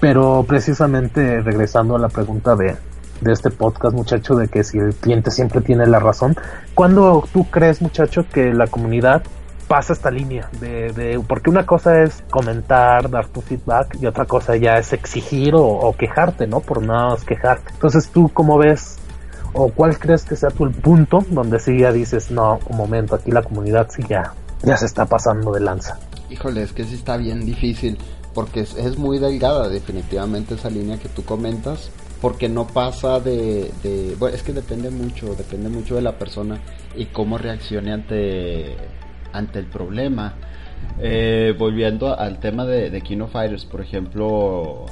[0.00, 2.76] Pero precisamente regresando a la pregunta de,
[3.20, 6.36] de este podcast, muchacho, de que si el cliente siempre tiene la razón,
[6.74, 9.22] ¿cuándo tú crees, muchacho, que la comunidad
[9.70, 14.24] pasa esta línea de, de, porque una cosa es comentar, dar tu feedback y otra
[14.24, 16.58] cosa ya es exigir o, quejarte, ¿no?
[16.58, 17.70] Por nada más quejarte.
[17.74, 18.98] Entonces tú cómo ves
[19.52, 23.14] o cuál crees que sea tu el punto donde sí ya dices, no, un momento,
[23.14, 26.00] aquí la comunidad sí ya, ya se está pasando de lanza.
[26.30, 27.96] Híjole, es que sí está bien difícil
[28.34, 33.70] porque es, es muy delgada definitivamente esa línea que tú comentas porque no pasa de,
[33.84, 36.60] de bueno, es que depende mucho, depende mucho de la persona
[36.96, 38.76] y cómo reaccione ante
[39.32, 40.34] ante el problema.
[40.98, 44.86] Eh, volviendo al tema de, de Kino Fighters, por ejemplo,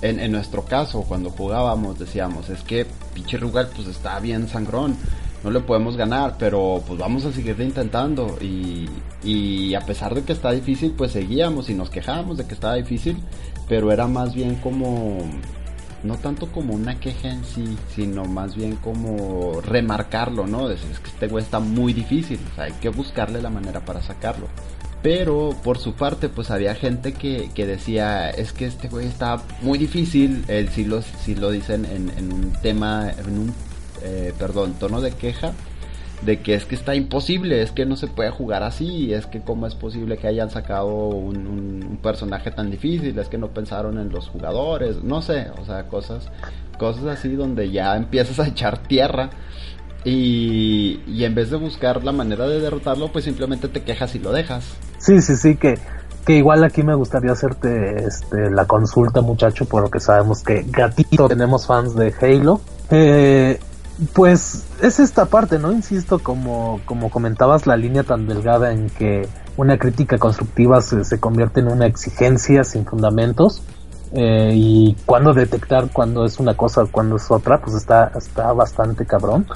[0.00, 4.96] en, en, nuestro caso, cuando jugábamos, decíamos, es que pinche Rugal pues está bien sangrón,
[5.44, 8.38] no le podemos ganar, pero pues vamos a seguir intentando.
[8.40, 8.88] Y,
[9.24, 12.74] y a pesar de que está difícil, pues seguíamos y nos quejábamos de que estaba
[12.74, 13.18] difícil,
[13.68, 15.18] pero era más bien como
[16.04, 20.70] no tanto como una queja en sí, sino más bien como remarcarlo, ¿no?
[20.70, 23.84] Es, es que este güey está muy difícil, o sea, hay que buscarle la manera
[23.84, 24.48] para sacarlo.
[25.02, 29.42] Pero por su parte, pues había gente que, que decía, es que este güey está
[29.60, 33.54] muy difícil, él sí lo, sí lo dicen en, un tema, en un,
[34.02, 35.54] eh, perdón, tono de queja,
[36.24, 39.40] de que es que está imposible, es que no se puede jugar así, es que
[39.40, 44.08] cómo es posible que hayan sacado un, personaje tan difícil, es que no pensaron en
[44.08, 46.28] los jugadores, no sé, o sea, cosas,
[46.78, 49.30] cosas así donde ya empiezas a echar tierra
[50.04, 54.18] y, y en vez de buscar la manera de derrotarlo, pues simplemente te quejas y
[54.18, 54.64] lo dejas.
[54.98, 55.78] Sí, sí, sí, que,
[56.26, 60.64] que igual aquí me gustaría hacerte este, la consulta, muchacho, por lo que sabemos que
[60.68, 62.60] gatito tenemos fans de Halo.
[62.90, 63.60] Eh,
[64.14, 65.72] pues es esta parte, ¿no?
[65.72, 71.20] Insisto, como, como comentabas, la línea tan delgada en que una crítica constructiva se, se
[71.20, 73.62] convierte en una exigencia sin fundamentos.
[74.14, 79.06] eh, y cuándo detectar cuándo es una cosa, cuándo es otra, pues está, está bastante
[79.06, 79.46] cabrón.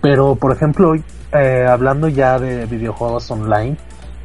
[0.00, 0.94] Pero, por ejemplo,
[1.32, 3.76] eh, hablando ya de videojuegos online,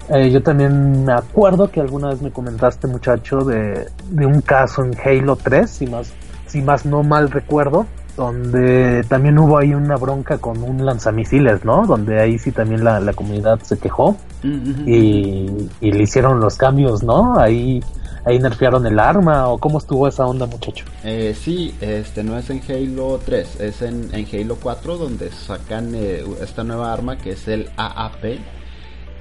[0.10, 4.84] eh, yo también me acuerdo que alguna vez me comentaste, muchacho, de, de un caso
[4.84, 6.12] en Halo 3, si más,
[6.48, 7.86] si más no mal recuerdo,
[8.20, 11.88] donde también hubo ahí una bronca con un lanzamisiles, ¿no?
[11.88, 15.50] Donde ahí sí también la, la comunidad se quejó y,
[15.80, 17.40] y, le hicieron los cambios, ¿no?
[17.40, 17.82] Ahí
[18.26, 20.84] ahí nerfearon el arma o cómo estuvo esa onda, muchacho.
[21.06, 25.96] Eh, sí, este no es en Halo 3, es en, en Halo 4 donde sacan
[25.96, 28.38] eh, esta nueva arma que es el AAP.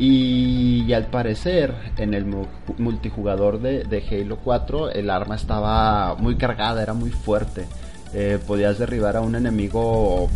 [0.01, 2.25] Y, al parecer en el
[2.79, 7.67] multijugador de, de, Halo 4 el arma estaba muy cargada, era muy fuerte.
[8.15, 10.29] Eh, podías derribar a un enemigo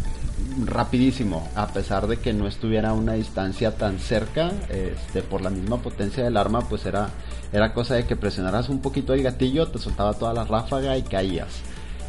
[0.65, 5.51] rapidísimo, a pesar de que no estuviera a una distancia tan cerca, este, por la
[5.51, 7.09] misma potencia del arma, pues era,
[7.53, 11.03] era cosa de que presionaras un poquito el gatillo, te soltaba toda la ráfaga y
[11.03, 11.63] caías.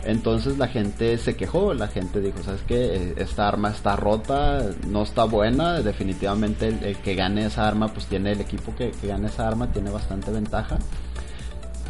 [0.05, 2.95] Entonces la gente se quejó, la gente dijo, ¿sabes qué?
[2.95, 8.07] Eh, esta arma está rota, no está buena, definitivamente el, que gane esa arma, pues
[8.07, 10.78] tiene el equipo que, gane esa arma, tiene bastante ventaja.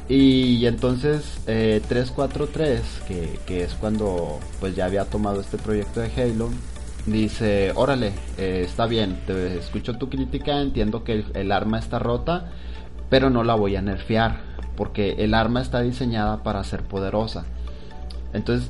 [0.09, 6.11] Y, entonces eh, 343, que, que, es cuando pues ya había tomado este proyecto de
[6.11, 6.49] Halo,
[7.05, 12.51] dice, órale, eh, está bien, te escucho tu crítica, entiendo que el arma está rota,
[13.09, 17.45] pero no la voy a nerfear porque el arma está diseñada para ser poderosa.
[18.33, 18.69] Entonces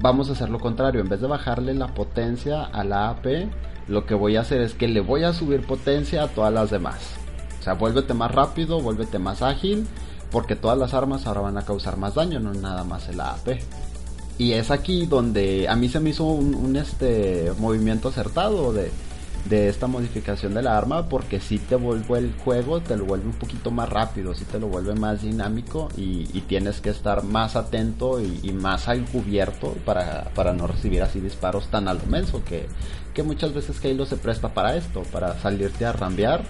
[0.00, 3.48] vamos a hacer lo contrario, en vez de bajarle la potencia a la AP,
[3.88, 6.70] lo que voy a hacer es que le voy a subir potencia a todas las
[6.70, 7.14] demás.
[7.60, 9.86] O sea, vuélvete más rápido, vuélvete más ágil,
[10.30, 13.60] porque todas las armas ahora van a causar más daño, no nada más el AP.
[14.38, 18.90] Y es aquí donde a mí se me hizo un, este movimiento acertado de
[19.44, 23.26] de esta modificación de la arma porque si te vuelve el juego, te lo vuelve
[23.26, 27.56] un poquito más rápido, si te lo vuelve más dinámico y, tienes que estar más
[27.56, 32.66] atento y, más al cubierto para, para, no recibir así disparos tan al menso que,
[33.12, 36.44] que muchas veces Halo se presta para esto, para salirte a rambear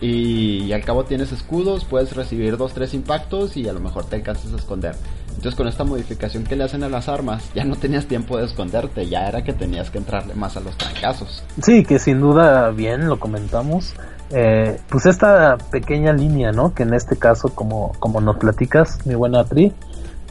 [0.00, 4.16] y, al cabo tienes escudos, puedes recibir dos, tres impactos y a lo mejor te
[4.16, 4.94] alcanzas a esconder.
[5.28, 8.44] Entonces con esta modificación que le hacen a las armas, ya no tenías tiempo de
[8.44, 11.42] esconderte, ya era que tenías que entrarle más a los trancazos.
[11.62, 13.94] Sí, que sin duda bien lo comentamos.
[14.30, 16.74] Eh, pues esta pequeña línea, ¿no?
[16.74, 19.72] Que en este caso, como, como nos platicas, mi buena Tri,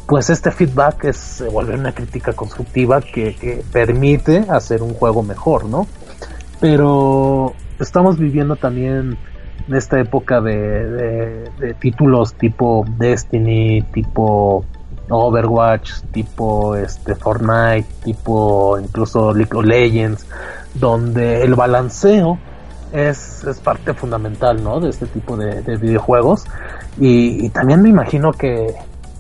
[0.07, 5.23] pues este feedback es se vuelve una crítica constructiva que, que permite hacer un juego
[5.23, 5.87] mejor, ¿no?
[6.59, 9.17] Pero estamos viviendo también
[9.67, 14.65] en esta época de, de, títulos tipo Destiny, tipo
[15.09, 20.25] Overwatch, tipo este Fortnite, tipo incluso League of Legends,
[20.73, 22.37] donde el balanceo
[22.91, 24.79] es, es parte fundamental, ¿no?
[24.79, 26.45] De este tipo de, videojuegos.
[26.99, 28.73] Y, también me imagino que,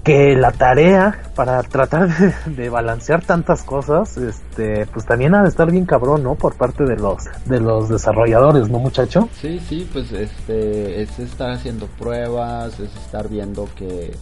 [0.07, 2.07] que la tarea para tratar
[2.45, 6.35] de, balancear tantas cosas, este, pues también ha de estar bien cabrón, ¿no?
[6.35, 9.27] Por parte de los, de los desarrolladores, ¿no, muchacho?
[9.33, 14.15] Sí, sí, pues este, es estar haciendo pruebas, es estar viendo que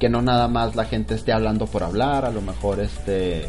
[0.00, 3.46] que no nada más la gente esté hablando por hablar, a lo mejor este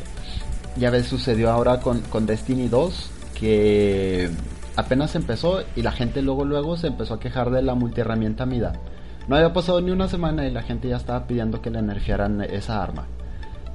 [0.77, 4.31] ya ves sucedió ahora con, con Destiny 2 que
[4.75, 8.73] apenas empezó y la gente luego luego se empezó a quejar de la multiherramienta Mida.
[9.29, 12.41] No había pasado ni una semana y la gente ya estaba pidiendo que le nerfearan
[12.41, 13.05] esa arma.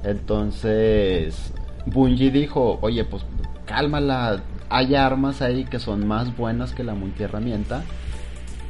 [0.03, 1.53] Entonces
[1.85, 3.23] Bungie dijo, oye pues
[3.65, 7.83] cálmala, hay armas ahí que son más buenas que la multiherramienta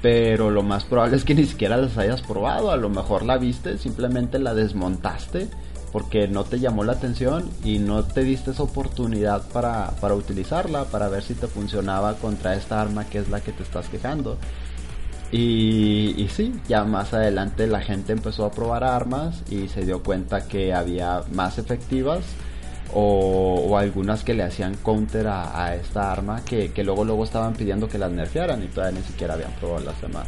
[0.03, 2.69] pero lo más probable es que ni siquiera las hayas probado.
[2.69, 5.47] A lo mejor la viste, simplemente la desmontaste
[5.91, 10.83] porque no te llamó la atención y no te diste esa oportunidad para, para utilizarla,
[10.83, 14.37] para ver si te funcionaba contra esta arma que es la que te estás quejando.
[15.31, 20.47] Y, sí, ya más adelante la gente empezó a probar armas y se dio cuenta
[20.47, 22.23] que había más efectivas
[22.93, 27.97] o, algunas que le hacían counter a, esta arma que, luego luego estaban pidiendo que
[27.97, 30.27] las nerfearan y todavía ni siquiera habían probado las demás.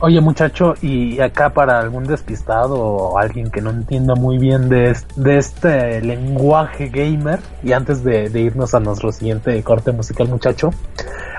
[0.00, 4.94] Oye muchacho, y acá para algún despistado o alguien que no entienda muy bien de,
[5.16, 10.70] de este lenguaje gamer, y antes de, de irnos a nuestro siguiente corte musical muchacho,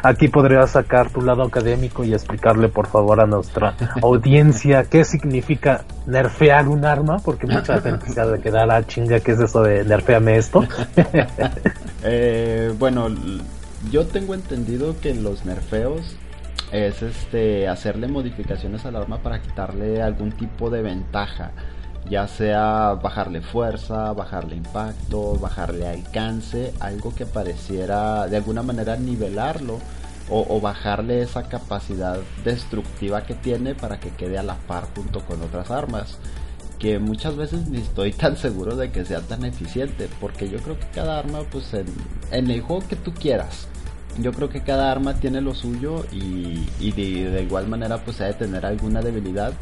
[0.01, 5.84] aquí podrías sacar tu lado académico y explicarle por favor a nuestra audiencia qué significa
[6.08, 9.39] nerfear un arma, porque mucha gente se ha de quedar a ah, chinga qué es
[9.39, 10.64] eso de nerfeame esto.
[12.03, 13.08] eh, bueno,
[13.91, 16.18] yo tengo entendido que los nerfeos
[16.72, 21.51] es este hacerle modificaciones al arma para quitarle algún tipo de ventaja
[22.10, 29.80] ya sea bajarle fuerza, bajarle impacto, bajarle alcance, algo que pareciera de alguna manera nivelarlo
[30.30, 35.41] o, bajarle esa capacidad destructiva que tiene para que quede a la par junto con
[35.41, 36.20] otras armas.
[36.80, 40.78] que muchas veces ni estoy tan seguro de que sea tan eficiente, porque yo creo
[40.80, 41.88] que cada arma, pues en,
[42.51, 43.68] el juego que tú quieras,
[44.18, 48.26] yo creo que cada arma tiene lo suyo y, y de, igual manera pues ha
[48.26, 49.53] de tener alguna debilidad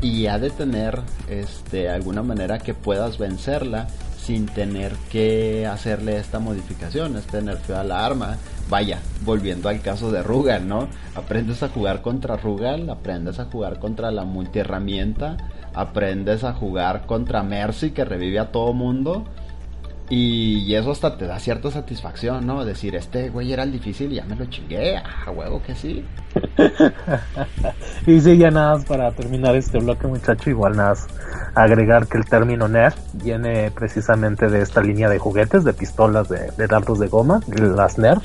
[0.00, 3.88] y ha de tener este alguna manera que puedas vencerla
[4.18, 8.36] sin tener que hacerle esta modificación, este nerfeo a la arma.
[8.68, 10.88] Vaya, volviendo al caso de Rugal, ¿no?
[11.16, 15.36] Aprendes a jugar contra Rugal, aprendes a jugar contra la multiherramienta,
[15.74, 19.24] aprendes a jugar contra Mercy que revive a todo mundo
[20.10, 22.64] y, eso hasta te da cierta satisfacción, ¿no?
[22.64, 24.96] Decir, este güey era el difícil y ya me lo chingué.
[24.96, 26.04] Ah, huevo que sí.
[28.06, 30.94] y sí, ya nada más para terminar este bloque, muchacho, igual nada
[31.54, 36.50] agregar que el término Nerf viene precisamente de esta línea de juguetes, de pistolas de,
[36.56, 38.22] de dardos de goma, las Nerf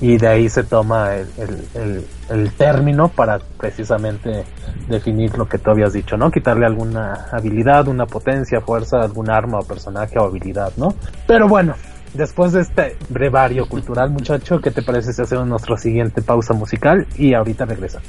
[0.00, 1.28] y de ahí se toma el,
[1.74, 4.44] el, el, término para precisamente
[4.88, 6.30] definir lo que tú habías dicho, ¿no?
[6.30, 10.94] Quitarle alguna habilidad, una potencia, fuerza, algún arma o personaje o habilidad, ¿no?
[11.26, 11.74] Pero bueno,
[12.12, 17.06] después de este brevario cultural, muchacho, ¿qué te parece si hacemos nuestra siguiente pausa musical
[17.16, 18.08] y ahorita regresamos?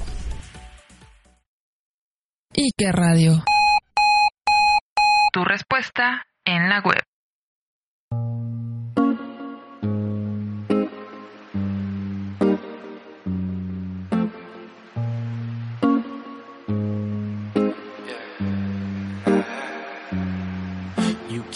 [2.54, 3.44] ¿Y qué radio?
[5.32, 7.04] Tu respuesta en la web.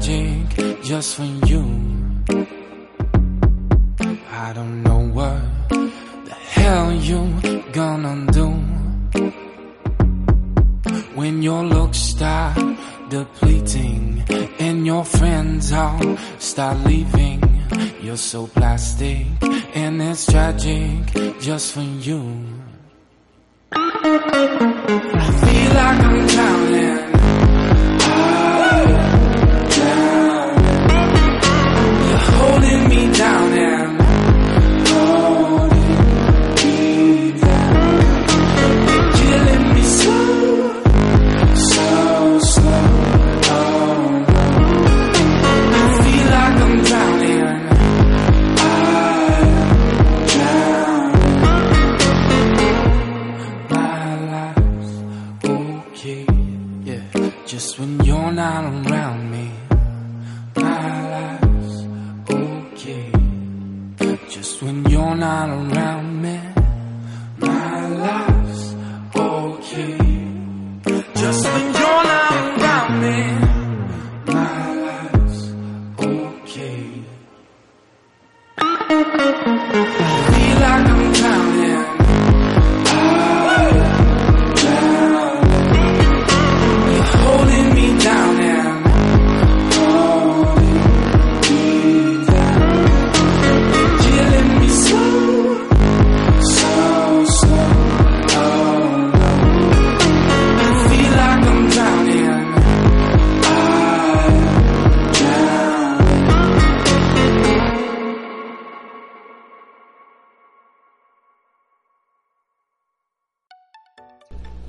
[0.00, 1.64] Just for you.
[4.30, 5.42] I don't know what
[6.24, 7.20] the hell you
[7.72, 8.48] gonna do
[11.14, 12.58] when your looks start
[13.08, 14.24] depleting
[14.58, 17.42] and your friends all start leaving.
[18.00, 19.26] You're so plastic
[19.74, 22.22] and it's tragic just for you.
[23.72, 27.07] I feel like I'm drowning.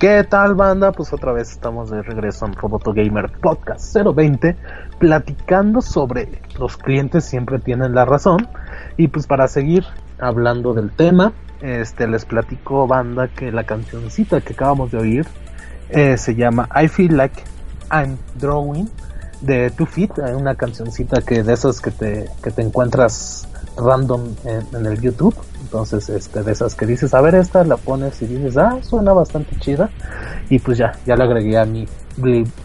[0.00, 0.92] ¿Qué tal banda?
[0.92, 4.56] Pues otra vez estamos de regreso en Roboto Gamer Podcast 020
[4.98, 8.48] platicando sobre los clientes siempre tienen la razón
[8.96, 9.84] y pues para seguir
[10.18, 15.26] hablando del tema este les platico banda que la cancioncita que acabamos de oír
[15.90, 17.42] eh, se llama I Feel Like
[17.92, 18.88] I'm Drawing
[19.42, 23.46] de Two Feet, una cancioncita que de esas que te, que te encuentras
[23.76, 25.34] random en, el YouTube.
[25.70, 29.12] Entonces, este, de esas que dices, a ver, esta la pones y dices, ah, suena
[29.12, 29.88] bastante chida.
[30.48, 31.86] Y pues ya, ya la agregué a mi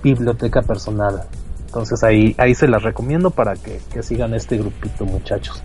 [0.02, 1.24] biblioteca personal
[1.76, 5.62] Entonces ahí, ahí se las recomiendo para que, que sigan este grupito muchachos.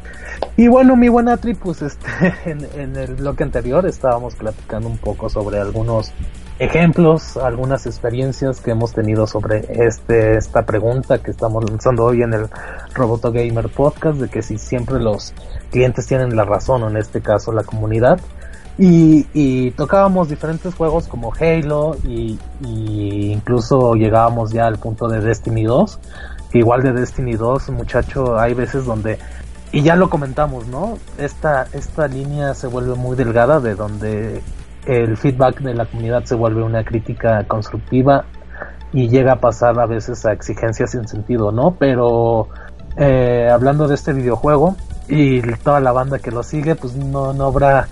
[0.57, 2.09] Y bueno, mi buena tri, pues este,
[2.51, 6.13] en, en el bloque anterior estábamos platicando un poco sobre algunos
[6.59, 12.35] ejemplos, algunas experiencias que hemos tenido sobre este, esta pregunta que estamos lanzando hoy en
[12.35, 12.49] el
[12.93, 15.33] Roboto Gamer Podcast, de que si siempre los
[15.71, 18.21] clientes tienen la razón, o en este caso la comunidad.
[18.83, 25.21] Y, y tocábamos diferentes juegos como Halo y, y incluso llegábamos ya al punto de
[25.21, 25.99] Destiny 2,
[26.51, 29.19] que igual de Destiny 2, muchacho, hay veces donde
[29.71, 30.99] y ya lo comentamos, ¿no?
[31.19, 34.43] Esta, esta línea se vuelve muy delgada de donde
[34.87, 38.25] el feedback de la comunidad se vuelve una crítica constructiva
[38.93, 41.77] y llega a pasar a veces a exigencias sin sentido, ¿no?
[41.79, 42.49] Pero
[42.97, 44.75] eh, hablando de este videojuego
[45.07, 47.87] y toda la banda que lo sigue, pues no, no habrá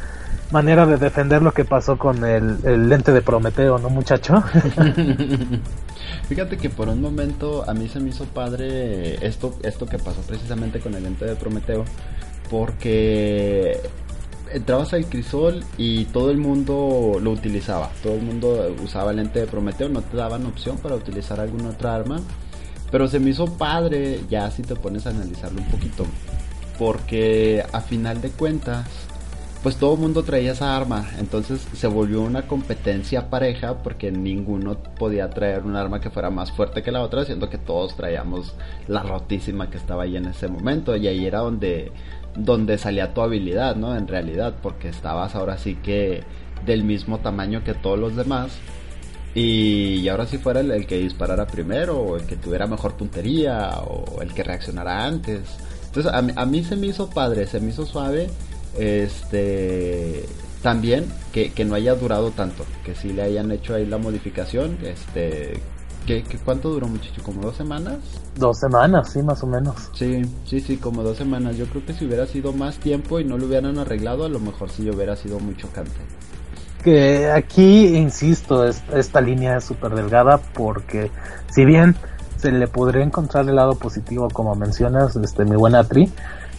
[0.50, 4.42] manera de defender lo que pasó con el, el lente de Prometeo, ¿no, muchacho?
[6.28, 10.20] Fíjate que por un momento a mí se me hizo padre esto, esto que pasó
[10.22, 11.84] precisamente con el lente de Prometeo,
[12.50, 13.80] porque
[14.52, 19.40] entrabas al crisol y todo el mundo lo utilizaba, todo el mundo usaba el lente
[19.40, 22.20] de Prometeo, no te daban opción para utilizar alguna otra arma,
[22.90, 26.06] pero se me hizo padre ya si te pones a analizarlo un poquito,
[26.78, 29.07] porque a final de cuentas
[29.62, 34.76] pues todo el mundo traía esa arma, entonces se volvió una competencia pareja porque ninguno
[34.76, 38.54] podía traer un arma que fuera más fuerte que la otra, siendo que todos traíamos
[38.86, 41.92] la rotísima que estaba ahí en ese momento y ahí era donde
[42.36, 43.96] donde salía tu habilidad, ¿no?
[43.96, 46.22] En realidad, porque estabas ahora sí que
[46.64, 48.52] del mismo tamaño que todos los demás.
[49.34, 54.22] Y, ahora si fuera el, que disparara primero, o el que tuviera mejor puntería, o
[54.22, 55.42] el que reaccionara antes.
[55.86, 58.28] Entonces a, a mí se me hizo padre, se me hizo suave
[58.76, 60.24] este
[60.62, 64.78] también que, que, no haya durado tanto, que si le hayan hecho ahí la modificación,
[64.82, 65.60] este
[66.08, 67.22] ¿qué, cuánto duró muchacho?
[67.22, 67.98] ¿Como dos semanas?
[68.36, 69.90] Dos semanas, sí, más o menos.
[69.92, 71.56] Sí, sí, sí, como dos semanas.
[71.56, 74.40] Yo creo que si hubiera sido más tiempo y no lo hubieran arreglado, a lo
[74.40, 75.92] mejor sí hubiera sido muy chocante.
[76.82, 81.10] Que aquí, insisto, esta línea es súper delgada porque
[81.52, 81.94] si bien
[82.36, 86.10] se le podría encontrar el lado positivo, como mencionas, este, mi buena Tri,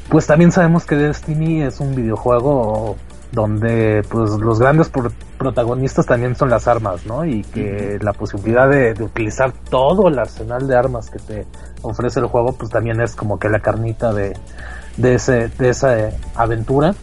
[0.10, 2.98] pues también sabemos que Destiny es un videojuego
[3.32, 4.92] donde pues los grandes
[5.38, 7.26] protagonistas también son las armas, ¿no?
[7.26, 11.46] Y que la posibilidad de, utilizar todo el arsenal de armas que te
[11.82, 14.36] ofrece el juego, pues también es como que la carnita de,
[14.98, 16.96] de, ese, de esa aventura.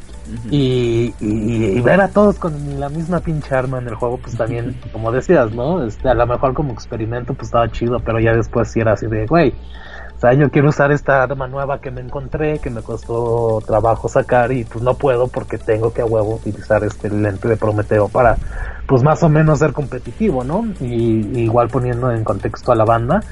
[0.50, 4.76] y, y, ver a todos con la misma pinche arma en el juego, pues también,
[4.92, 5.84] como decías, ¿no?
[5.84, 9.06] Este, a lo mejor como experimento, pues estaba chido, pero ya después sí era así
[9.06, 9.54] de, güey,
[10.16, 14.08] o sea, yo quiero usar esta arma nueva que me encontré, que me costó trabajo
[14.08, 18.08] sacar y pues no puedo porque tengo que a huevo utilizar este lente de Prometeo
[18.08, 18.38] para
[18.86, 20.64] pues más o menos ser competitivo, ¿no?
[20.80, 23.22] Y igual poniendo en contexto a la banda,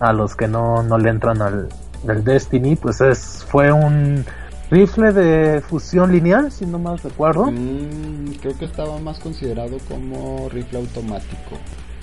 [0.00, 1.68] a los que no, no le entran al,
[2.24, 4.24] Destiny, pues es fue un
[4.68, 7.52] rifle de fusión lineal, si no mal recuerdo.
[7.52, 11.56] Mm, creo que estaba más considerado como rifle automático.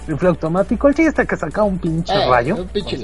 [0.08, 2.56] Rifle automático, el chiste que sacaba un pinche eh, rayo.
[2.56, 2.98] Un pinche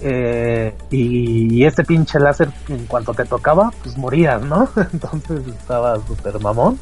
[0.00, 4.68] eh, y, este pinche láser, en cuanto te tocaba, pues morías, ¿no?
[4.92, 6.78] Entonces estaba súper mamón.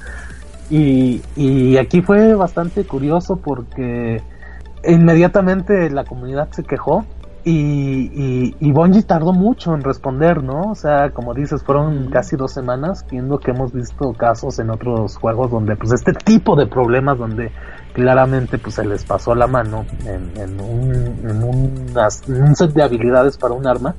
[0.71, 4.23] Y, y aquí fue bastante curioso porque
[4.85, 7.05] inmediatamente la comunidad se quejó
[7.45, 10.71] y, y, y Bungie tardó mucho en responder, ¿no?
[10.71, 15.17] O sea, como dices, fueron casi dos semanas, viendo que hemos visto casos en otros
[15.17, 17.51] juegos donde, pues, este tipo de problemas donde
[17.93, 20.93] claramente, pues, se les pasó la mano en, un,
[21.29, 23.95] en, un set de habilidades para un arma,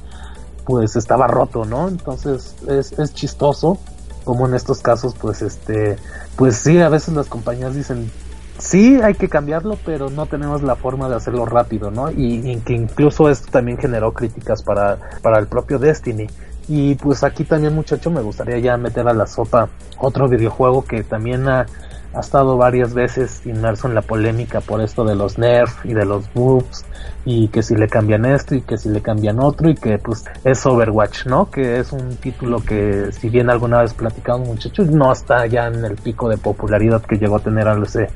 [0.66, 1.88] pues estaba roto, ¿no?
[1.88, 3.80] Entonces, es, es chistoso
[4.24, 5.98] como en estos casos, pues, este,
[6.36, 8.10] pues sí, a veces las compañías dicen,
[8.58, 12.10] sí hay que cambiarlo, pero no tenemos la forma de hacerlo rápido, ¿no?
[12.12, 16.28] Y, que incluso esto también generó críticas para, para el propio Destiny.
[16.68, 19.68] Y pues aquí también muchacho me gustaría ya meter a la sopa
[19.98, 21.66] otro videojuego que también ha,
[22.14, 26.06] ha estado varias veces inmerso en la polémica por esto de los nerfs y de
[26.06, 26.86] los buffs
[27.26, 30.26] y que si le cambian esto y que si le cambian otro y que pues
[30.44, 31.50] es Overwatch, ¿no?
[31.50, 35.84] Que es un título que si bien alguna vez platicado muchachos no está ya en
[35.86, 38.10] el pico de popularidad que llegó a tener hace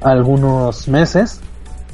[0.00, 1.40] algunos meses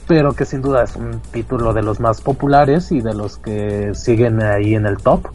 [0.07, 3.95] pero que sin duda es un título de los más populares y de los que
[3.95, 5.28] siguen ahí en el top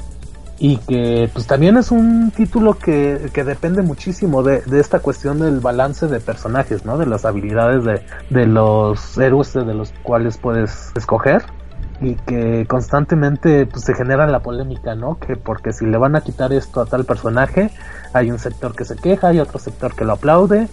[0.59, 5.39] y que pues también es un título que, que depende muchísimo de, de, esta cuestión
[5.39, 6.97] del balance de personajes, ¿no?
[6.97, 11.43] De las habilidades de, de los héroes de los cuales puedes escoger
[12.01, 15.19] y que constantemente pues se genera la polémica, ¿no?
[15.19, 17.71] Que porque si le van a quitar esto a tal personaje,
[18.13, 20.67] hay un sector que se queja, hay otro sector que lo aplaude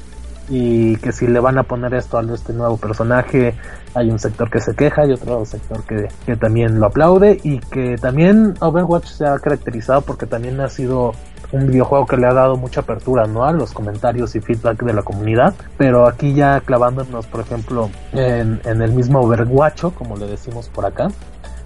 [0.48, 3.54] y que si le van a poner esto a este nuevo personaje
[3.94, 7.58] hay un sector que se queja y otro sector que, que también lo aplaude y
[7.60, 11.12] que también Overwatch se ha caracterizado porque también ha sido
[11.52, 13.44] un videojuego que le ha dado mucha apertura ¿no?
[13.44, 18.60] a los comentarios y feedback de la comunidad, pero aquí ya clavándonos, por ejemplo, en,
[18.64, 21.08] en el mismo Overwatch, como le decimos por acá,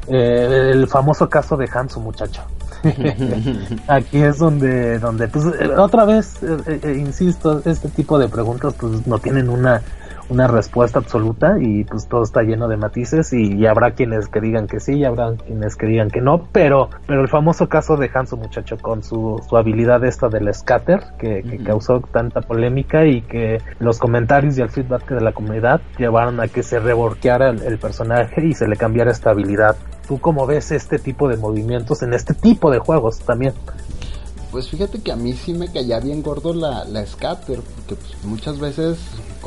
[0.09, 2.43] eh, el famoso caso de Hanso, muchacho.
[3.89, 8.75] Aquí es donde, donde pues, eh, otra vez, eh, eh, insisto, este tipo de preguntas
[8.79, 9.83] pues no tienen una
[10.29, 14.67] una respuesta absoluta y pues todo está lleno de matices y, habrá quienes que digan
[14.67, 18.11] que sí y habrá quienes que digan que no, pero pero el famoso caso de
[18.13, 23.23] Hanso muchacho con su, su habilidad esta del scatter que, que causó tanta polémica y
[23.23, 27.79] que los comentarios y el feedback de la comunidad llevaron a que se reborqueara el,
[27.79, 29.77] personaje y se le cambiara esta habilidad.
[30.07, 33.53] ¿Tú cómo ves este tipo de movimientos en este tipo de juegos también?
[34.51, 38.25] Pues fíjate que a mí sí me caía bien gordo la, la scatter, porque pues,
[38.25, 38.99] muchas veces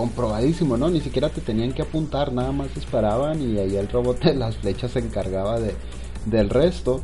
[0.01, 0.89] comprobadísimo, ¿no?
[0.89, 4.57] Ni siquiera te tenían que apuntar, nada más esperaban y ahí el robot de las
[4.57, 5.75] flechas se encargaba de,
[6.25, 7.01] del resto.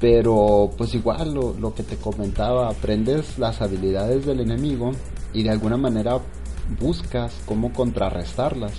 [0.00, 4.92] Pero pues igual lo, lo que te comentaba, aprendes las habilidades del enemigo
[5.32, 6.20] y de alguna manera
[6.78, 8.74] buscas cómo contrarrestarlas.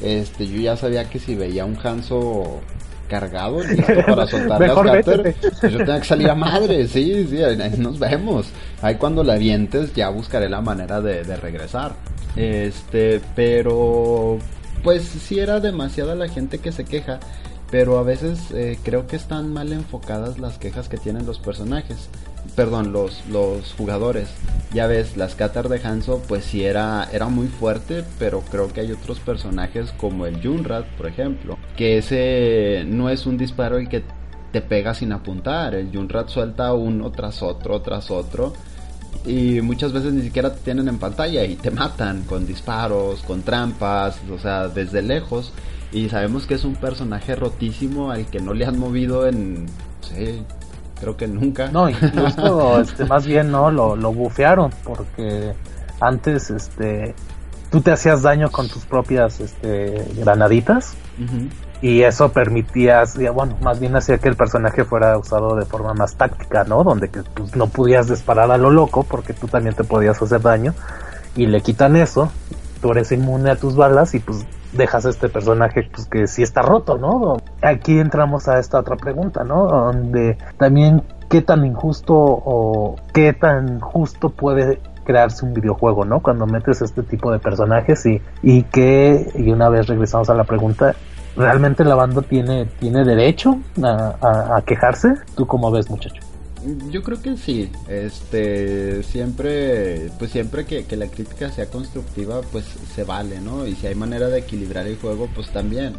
[0.00, 2.60] Este, yo ya sabía que si veía un Hanzo
[3.08, 7.74] cargado, listo para soltar las pues yo tenía que salir a madre, sí, sí, ahí
[7.78, 8.46] nos vemos.
[8.82, 11.94] Ahí cuando la avientes ya buscaré la manera de, de regresar.
[12.36, 14.38] Este, pero
[14.82, 17.18] pues sí era demasiada la gente que se queja,
[17.70, 22.08] pero a veces eh, creo que están mal enfocadas las quejas que tienen los personajes,
[22.54, 24.28] perdón, los, los jugadores.
[24.72, 28.80] Ya ves, la scatter de Hanzo pues sí era, era muy fuerte, pero creo que
[28.80, 33.88] hay otros personajes como el Junrat, por ejemplo, que ese no es un disparo y
[33.88, 34.02] que
[34.52, 38.52] te pega sin apuntar, el Junrat suelta uno tras otro, tras otro
[39.24, 43.42] y muchas veces ni siquiera te tienen en pantalla y te matan con disparos, con
[43.42, 45.52] trampas, o sea, desde lejos.
[45.92, 49.70] Y sabemos que es un personaje rotísimo al que no le han movido en, no
[50.02, 50.42] sé,
[51.00, 51.70] creo que nunca.
[51.70, 55.54] No, incluso, este, más bien, no, lo, lo bufearon porque
[56.00, 57.14] antes, este,
[57.70, 60.94] tú te hacías daño con tus propias, este, granaditas
[61.80, 66.16] y eso permitía, bueno, más bien hacía que el personaje fuera usado de forma más
[66.16, 66.82] táctica, ¿no?
[66.82, 70.40] Donde que pues, no podías disparar a lo loco porque tú también te podías hacer
[70.40, 70.74] daño
[71.36, 72.30] y le quitan eso,
[72.80, 76.42] tú eres inmune a tus balas y pues dejas a este personaje pues que sí
[76.42, 77.36] está roto, ¿no?
[77.62, 79.66] Aquí entramos a esta otra pregunta, ¿no?
[79.66, 86.20] Donde también qué tan injusto o qué tan justo puede crearse un videojuego, ¿no?
[86.20, 90.44] Cuando metes este tipo de personajes y, y que, y una vez regresamos a la
[90.44, 90.94] pregunta,
[91.34, 95.14] ¿realmente la banda tiene, tiene derecho a, quejarse?
[95.34, 96.20] ¿Tú cómo ves, muchacho?
[96.90, 103.04] Yo creo que sí, este, siempre, pues siempre que, la crítica sea constructiva, pues se
[103.04, 103.66] vale, ¿no?
[103.66, 105.94] Y si hay manera de equilibrar el juego, pues también.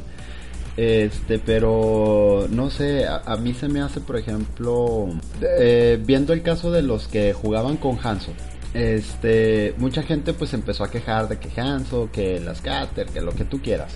[0.76, 5.10] Este, pero no sé, a, mí se me hace, por ejemplo,
[5.42, 8.32] eh, viendo el caso de los que jugaban con Hanso,
[8.74, 13.32] este, mucha gente pues empezó a quejar de que Hanso, que las Cater, que lo
[13.32, 13.94] que tú quieras.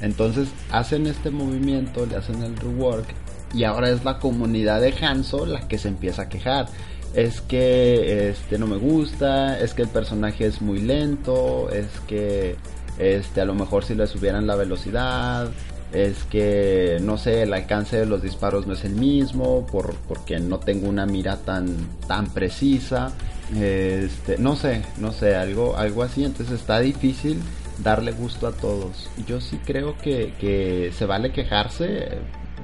[0.00, 3.06] Entonces hacen este movimiento, le hacen el rework
[3.54, 6.66] y ahora es la comunidad de Hanso la que se empieza a quejar.
[7.14, 12.56] Es que este no me gusta, es que el personaje es muy lento, es que
[12.98, 15.48] este a lo mejor si le subieran la velocidad,
[15.92, 20.38] es que no sé, el alcance de los disparos no es el mismo por, porque
[20.38, 21.66] no tengo una mira tan
[22.06, 23.12] tan precisa.
[23.60, 27.40] Este, no sé, no sé, algo algo así, entonces está difícil
[27.82, 29.10] darle gusto a todos.
[29.26, 32.18] Yo sí creo que, que se vale quejarse,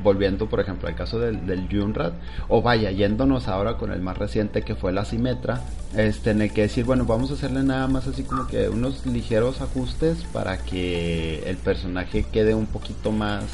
[0.07, 2.13] volviendo por ejemplo al caso del, del Junrad,
[2.47, 5.63] o vaya, yéndonos ahora con el más reciente que fue la Simetra,
[5.97, 9.05] este, en el que decir, bueno, vamos a hacerle nada más así como que unos
[9.05, 13.45] ligeros ajustes para que el personaje quede un poquito más,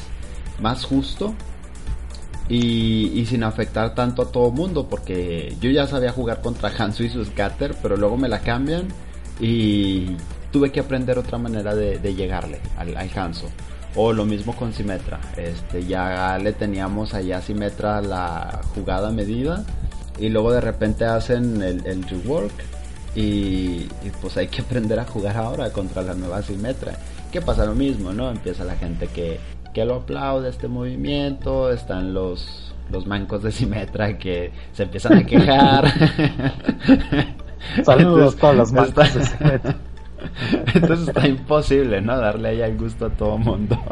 [0.61, 1.33] más justo.
[2.49, 7.03] Y, y, sin afectar tanto a todo mundo, porque yo ya sabía jugar contra Hansu
[7.03, 8.89] y su scatter, pero luego me la cambian
[9.39, 10.17] y
[10.51, 13.47] tuve que aprender otra manera de, llegarle al, al Hanzo.
[13.95, 15.19] O lo mismo con Simetra.
[15.37, 19.63] Este, ya le teníamos allá a Simetra la jugada medida.
[20.19, 22.53] Y luego de repente hacen el, el rework.
[23.15, 23.87] Y,
[24.21, 26.93] pues hay que aprender a jugar ahora contra la nueva Simetra.
[27.31, 28.29] Que pasa lo mismo, ¿no?
[28.29, 29.39] Empieza la gente que,
[29.73, 31.71] que lo aplaude este movimiento.
[31.71, 35.85] Están los, los mancos de Simetra que se empiezan a quejar.
[37.83, 39.75] Saludos a todos los mancos de Simetra.
[40.73, 42.17] Entonces está imposible, ¿no?
[42.17, 43.77] Darle ahí el gusto a todo mundo.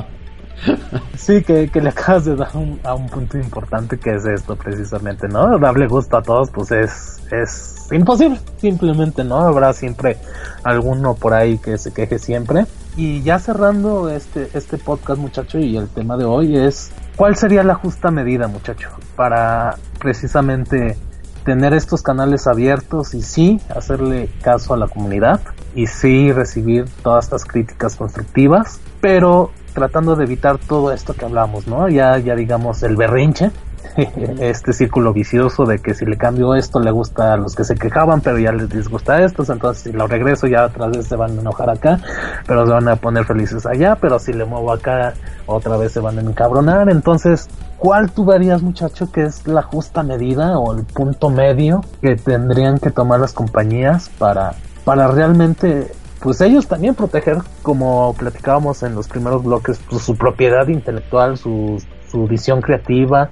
[1.18, 2.52] Sí, que, que le acabas de dar
[2.84, 5.58] a un punto importante que es esto precisamente, ¿no?
[5.58, 9.38] Darle gusto a todos, pues es, es imposible, simplemente, ¿no?
[9.38, 10.18] Habrá siempre
[10.64, 12.66] alguno por ahí que se queje siempre.
[12.98, 17.64] Y ya cerrando este, este podcast, muchacho, y el tema de hoy es, ¿cuál sería
[17.64, 18.90] la justa medida, muchacho?
[19.16, 20.98] Para precisamente
[21.44, 25.42] tener estos canales abiertos y sí hacerle caso a la comunidad
[25.76, 31.68] y sí recibir todas estas críticas constructivas, pero tratando de evitar todo esto que hablamos,
[31.68, 31.88] ¿no?
[31.90, 33.52] Ya, ya digamos el berrinche,
[34.40, 37.76] este círculo vicioso de que si le cambio esto le gusta a los que se
[37.76, 41.16] quejaban, pero ya les disgusta a estos, entonces si lo regreso ya otra vez se
[41.16, 42.00] van a enojar acá,
[42.48, 45.14] pero se van a poner felices allá, pero si le muevo acá
[45.46, 50.04] otra vez se van a encabronar, entonces ¿cuál tú verías muchacho que es la justa
[50.04, 54.54] medida o el punto medio que tendrían que tomar las compañías para,
[54.86, 60.68] para realmente pues ellos también proteger, como platicábamos en los primeros bloques, pues, su propiedad
[60.68, 63.32] intelectual, su, su visión creativa,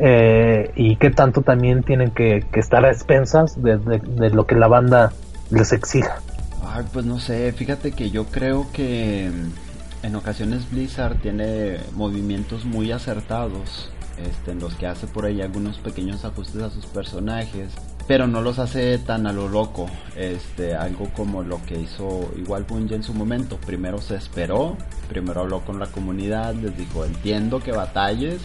[0.00, 5.12] eh, y qué tanto también tienen que, estar a expensas de, lo que la banda
[5.50, 6.20] les exija.
[6.64, 12.64] Ay, pues no sé, fíjate que yo creo que mm, en ocasiones Blizzard tiene movimientos
[12.64, 17.72] muy acertados, este, en los que hace por ahí algunos pequeños ajustes a sus personajes,
[18.06, 19.86] pero no los hace tan a lo loco,
[20.16, 24.76] este, algo como lo que hizo igual Bungie en su momento, primero se esperó,
[25.08, 28.40] primero habló con la comunidad, les dijo, entiendo que batalles,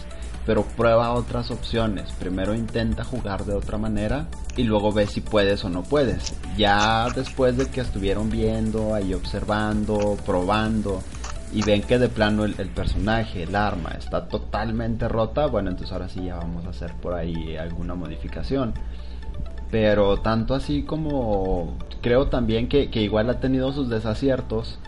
[0.46, 2.12] pero prueba otras opciones.
[2.12, 4.26] Primero intenta jugar de otra manera
[4.56, 6.34] y luego ve si puedes o no puedes.
[6.56, 11.02] Ya después de que estuvieron viendo, ahí observando, probando
[11.54, 16.08] y ven que de plano el, personaje, el arma está totalmente rota, bueno, entonces ahora
[16.08, 18.74] sí ya vamos a hacer por ahí alguna modificación.
[19.70, 24.78] Pero tanto así como creo también que, que igual ha tenido sus desaciertos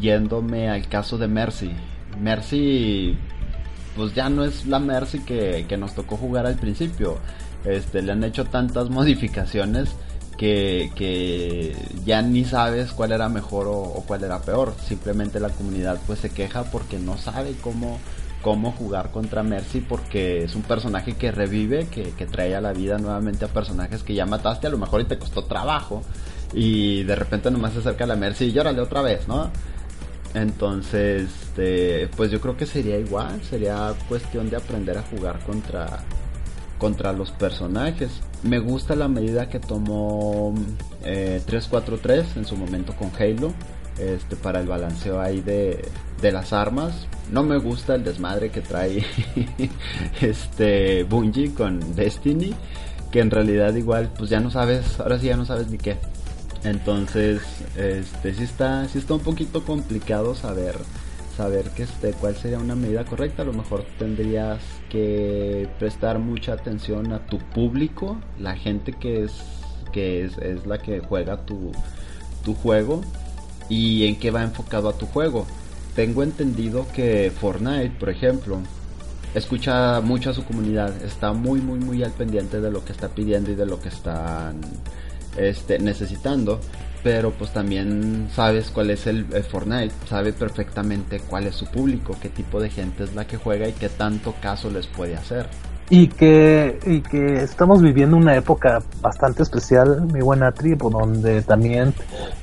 [0.00, 1.70] yéndome al caso de Mercy.
[2.18, 3.18] Mercy
[3.96, 7.18] pues ya no es la Mercy que, nos tocó jugar al principio.
[7.64, 9.90] Este, le han hecho tantas modificaciones
[10.36, 14.74] que, que ya ni sabes cuál era mejor o, cuál era peor.
[14.84, 17.98] Simplemente la comunidad pues se queja porque no sabe cómo,
[18.42, 22.72] cómo jugar contra Mercy porque es un personaje que revive, que, que trae a la
[22.72, 26.02] vida nuevamente a personajes que ya mataste a lo mejor y te costó trabajo.
[26.52, 29.50] Y de repente nomás se acerca a la Mercy y llórale otra vez, ¿no?
[30.34, 36.00] Entonces, este, pues yo creo que sería igual, sería cuestión de aprender a jugar contra,
[36.78, 38.20] contra los personajes.
[38.42, 40.52] Me gusta la medida que tomó
[41.04, 43.54] eh, 343 en su momento con Halo,
[43.98, 45.80] este, para el balanceo ahí de,
[46.20, 47.06] de las armas.
[47.30, 49.04] No me gusta el desmadre que trae
[50.20, 52.52] este Bungie con Destiny,
[53.12, 55.96] que en realidad igual pues ya no sabes, ahora sí ya no sabes ni qué.
[56.64, 57.42] Entonces,
[57.76, 60.76] este sí está, sí está un poquito complicado saber
[61.36, 63.42] saber que este cuál sería una medida correcta.
[63.42, 69.32] A lo mejor tendrías que prestar mucha atención a tu público, la gente que es
[69.92, 71.70] que es, es la que juega tu,
[72.44, 73.02] tu juego
[73.68, 75.46] y en qué va enfocado a tu juego.
[75.94, 78.58] Tengo entendido que Fortnite, por ejemplo,
[79.34, 83.08] escucha mucho a su comunidad, está muy muy muy al pendiente de lo que está
[83.08, 84.60] pidiendo y de lo que están
[85.36, 86.60] este, necesitando,
[87.04, 92.30] pero pues también sabes cuál es el, Fortnite, sabe perfectamente cuál es su público, qué
[92.30, 95.46] tipo de gente es la que juega y qué tanto caso les puede hacer.
[95.90, 101.92] Y que, y que estamos viviendo una época bastante especial, mi buena tribu, donde también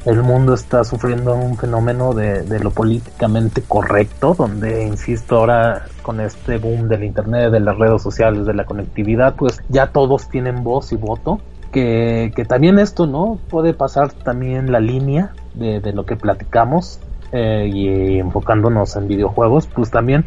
[0.06, 6.20] el mundo está sufriendo un fenómeno de, de lo políticamente correcto, donde, insisto, ahora con
[6.20, 10.64] este boom del Internet, de las redes sociales, de la conectividad, pues ya todos tienen
[10.64, 13.40] voz y voto que, que también esto, ¿no?
[13.50, 17.00] Puede pasar también la línea de, de lo que platicamos
[17.32, 20.26] eh, y enfocándonos en videojuegos, pues también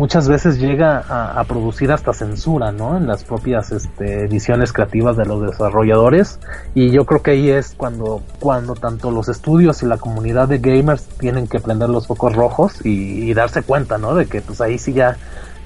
[0.00, 1.04] muchas veces llega
[1.38, 2.96] a, producir hasta censura, ¿no?
[2.96, 6.40] En las propias este, ediciones creativas de los desarrolladores
[6.74, 10.58] y yo creo que ahí es cuando, cuando tanto los estudios y la comunidad de
[10.58, 14.14] gamers tienen que prender los focos rojos y, y darse cuenta, ¿no?
[14.14, 15.18] De que pues ahí sí ya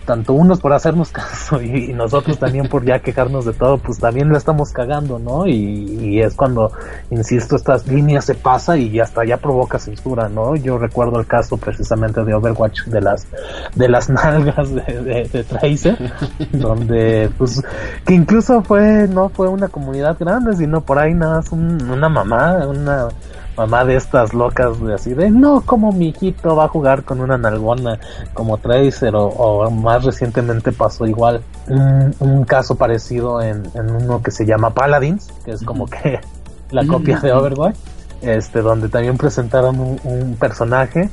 [0.04, 4.28] tanto unos por hacernos caso y, nosotros también por ya quejarnos de todo, pues también
[4.28, 5.46] lo estamos cagando, ¿no?
[5.46, 6.72] Y, es cuando,
[7.10, 10.56] insisto, estas líneas se pasa y hasta ya provoca censura, ¿no?
[10.56, 13.26] Yo recuerdo el caso precisamente de Overwatch de las
[13.74, 15.98] de las nalgas de, de, Tracer,
[16.52, 17.62] donde pues
[18.04, 22.66] que incluso fue no fue una comunidad grande, sino por ahí nada más una mamá,
[22.66, 23.08] una
[23.56, 27.20] mamá de estas locas de así de no como mi hijito va a jugar con
[27.20, 27.98] una nalgona
[28.32, 34.70] como Tracer o, más recientemente pasó igual un, caso parecido en, uno que se llama
[34.70, 36.20] Paladins que es como que
[36.70, 37.76] la copia de Overwatch
[38.22, 41.10] este donde también presentaron un, personaje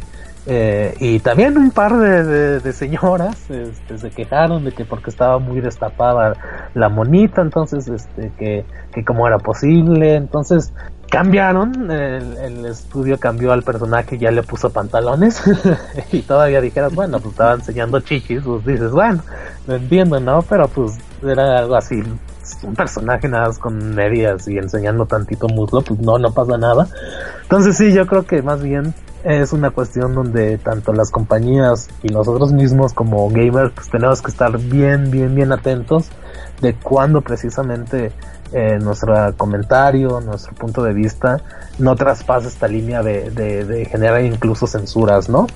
[0.47, 5.37] Eh, y también un par de, de, señoras este, se quejaron de que porque estaba
[5.37, 6.33] muy destapada
[6.73, 10.73] la monita, entonces este, que, que cómo era posible, entonces
[11.12, 15.43] cambiaron, el, estudio cambió al personaje, ya le puso pantalones
[16.14, 19.22] y todavía dijeras, bueno, pues estaba enseñando chichis, pues dices, bueno,
[19.68, 20.41] lo entiendo, ¿no?
[20.43, 22.01] Pero pues era algo así,
[22.64, 26.88] un personaje nada más con medias y enseñando tantito muslo, pues no, no pasa nada.
[27.41, 28.93] Entonces sí, yo creo que más bien
[29.26, 34.32] es una cuestión donde tanto las compañías y nosotros mismos como gamers pues tenemos que
[34.32, 36.09] estar bien, bien, bien atentos
[36.62, 38.14] de cuándo precisamente
[38.53, 41.41] eh, nuestro comentario, nuestro punto de vista
[41.79, 45.47] no traspasa esta línea de, de, de generar incluso censuras, ¿no?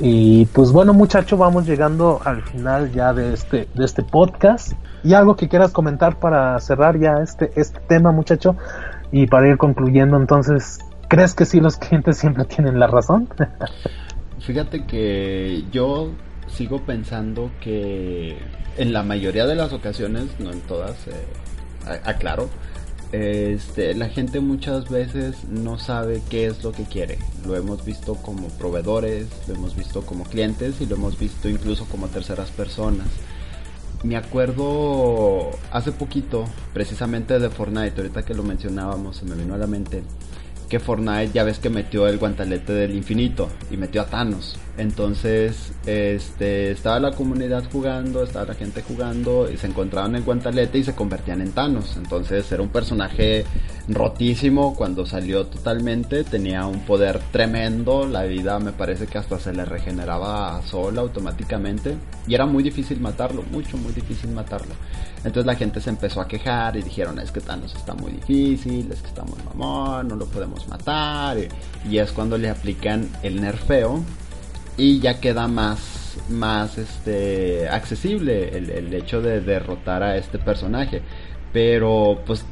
[0.00, 4.72] Y pues bueno muchacho, vamos llegando al final ya de este, de este podcast.
[5.04, 8.56] Y algo que quieras comentar para cerrar ya este, este tema muchacho
[9.12, 10.78] y para ir concluyendo entonces,
[11.08, 13.28] ¿crees que sí los clientes siempre tienen la razón?
[14.40, 16.10] Fíjate que yo
[16.46, 18.36] sigo pensando que
[18.76, 21.12] en la mayoría de las ocasiones, no en todas, eh,
[22.04, 22.48] aclaro,
[23.12, 27.18] este, la gente muchas veces no sabe qué es lo que quiere.
[27.46, 31.84] Lo hemos visto como proveedores, lo hemos visto como clientes y lo hemos visto incluso
[31.86, 33.06] como terceras personas.
[34.02, 39.58] Me acuerdo hace poquito, precisamente de Fortnite, ahorita que lo mencionábamos, se me vino a
[39.58, 40.02] la mente
[40.68, 44.56] que Fortnite ya ves que metió el guantalete del infinito y metió a Thanos.
[44.76, 50.78] Entonces, este, estaba la comunidad jugando, estaba la gente jugando y se encontraban el guantalete
[50.78, 51.96] y se convertían en Thanos.
[51.96, 53.44] Entonces, era un personaje
[53.88, 59.52] rotísimo cuando salió totalmente, tenía un poder tremendo, la vida me parece que hasta se
[59.52, 64.74] le regeneraba sola automáticamente y era muy difícil matarlo, mucho, muy difícil matarlo.
[65.18, 68.90] Entonces la gente se empezó a quejar y dijeron, es que Thanos está muy difícil,
[68.92, 71.38] es que está muy mamón, no lo podemos matar.
[71.88, 74.02] Y es cuando le aplican el nerfeo
[74.76, 81.00] y ya queda más, más este, accesible el, hecho de derrotar a este personaje.
[81.52, 82.44] Pero pues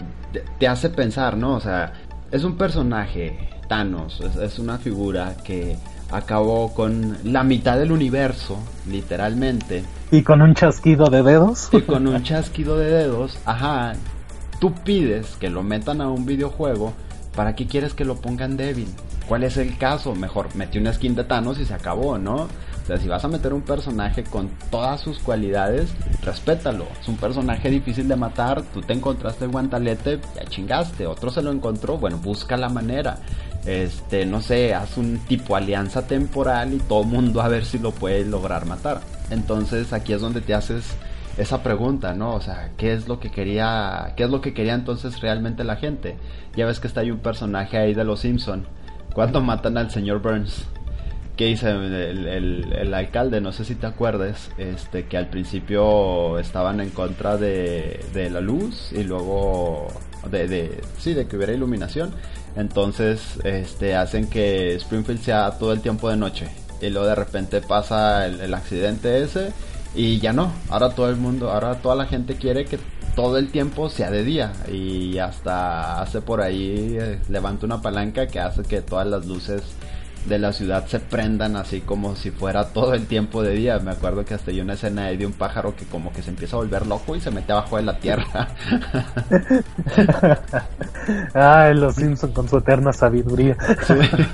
[0.59, 1.55] te, hace pensar, ¿no?
[1.55, 1.93] O sea,
[2.31, 5.77] es un personaje, Thanos, es, una figura que
[6.11, 8.59] acabó con la mitad del universo,
[8.89, 9.85] literalmente.
[10.11, 11.69] Y con un chasquido de dedos.
[11.73, 13.95] Y con un chasquido de dedos, ajá.
[14.61, 16.93] Tú pides que lo metan a un videojuego,
[17.35, 18.89] ¿para qué quieres que lo pongan débil?
[19.27, 20.15] ¿Cuál es el caso?
[20.15, 22.49] Mejor metí una skin de Thanos y se acabó, ¿no?
[22.83, 26.87] O sea, si vas a meter un personaje con todas sus cualidades, respétalo.
[27.01, 31.07] Es un personaje difícil de matar, tú te encontraste el guantalete, ya chingaste.
[31.07, 33.19] Otro se lo encontró, bueno, busca la manera.
[33.67, 37.93] Este, no sé, haz un tipo alianza temporal y todo mundo a ver si lo
[37.93, 39.01] puede lograr matar.
[39.31, 40.97] Entonces aquí es donde te haces
[41.37, 42.35] esa pregunta, ¿no?
[42.35, 45.77] O sea, ¿qué es lo que quería, qué es lo que quería entonces realmente la
[45.77, 46.17] gente?
[46.57, 48.67] Ya ves que está ahí un personaje ahí de los Simpson
[49.15, 50.67] cuando matan al señor Burns,
[51.37, 53.41] ¿qué dice el, alcalde?
[53.41, 58.93] No sé si te acuerdes, este, que al principio estaban en contra de, la luz
[58.93, 59.89] y luego
[60.31, 62.15] de, de, sí, de que hubiera iluminación.
[62.57, 66.49] Entonces, este, hacen que Springfield sea todo el tiempo de noche.
[66.81, 69.53] Y luego de repente pasa el, el accidente ese
[69.95, 70.53] y ya no.
[70.69, 72.79] Ahora todo el mundo, ahora toda la gente quiere que
[73.15, 78.27] todo el tiempo sea de día y hasta hace por ahí eh, levanta una palanca
[78.27, 79.63] que hace que todas las luces
[80.27, 83.79] de la ciudad se prendan así como si fuera todo el tiempo de día.
[83.79, 86.57] Me acuerdo que hasta hay una escena de un pájaro que como que se empieza
[86.57, 88.49] a volver loco y se mete abajo de la tierra.
[91.35, 93.57] Ay, los Simpson con su eterna sabiduría.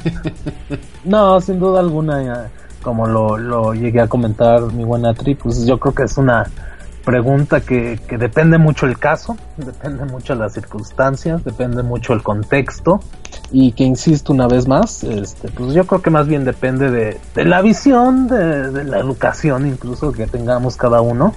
[1.05, 2.51] no, sin duda alguna,
[2.83, 6.47] como lo, lo llegué a comentar mi buena tri, pues yo creo que es una
[7.09, 13.01] pregunta que, que, depende mucho el caso, depende mucho las circunstancias, depende mucho el contexto.
[13.51, 17.19] Y que insisto una vez más, este, pues yo creo que más bien depende de,
[17.35, 21.35] de la visión, de, de, la educación incluso que tengamos cada uno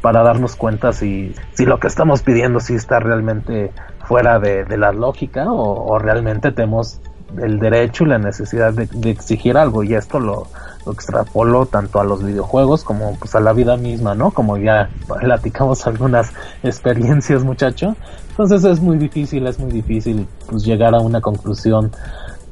[0.00, 3.70] para darnos cuenta si, si lo que estamos pidiendo si está realmente
[4.06, 7.00] fuera de, de la lógica o, o realmente tenemos
[7.40, 9.84] el derecho y la necesidad de, de exigir algo.
[9.84, 10.48] Y esto lo,
[10.86, 14.30] lo extrapolo tanto a los videojuegos como pues a la vida misma, ¿no?
[14.30, 14.88] Como ya
[15.20, 16.32] platicamos algunas
[16.62, 17.96] experiencias, muchacho.
[18.30, 21.90] Entonces es muy difícil, es muy difícil pues llegar a una conclusión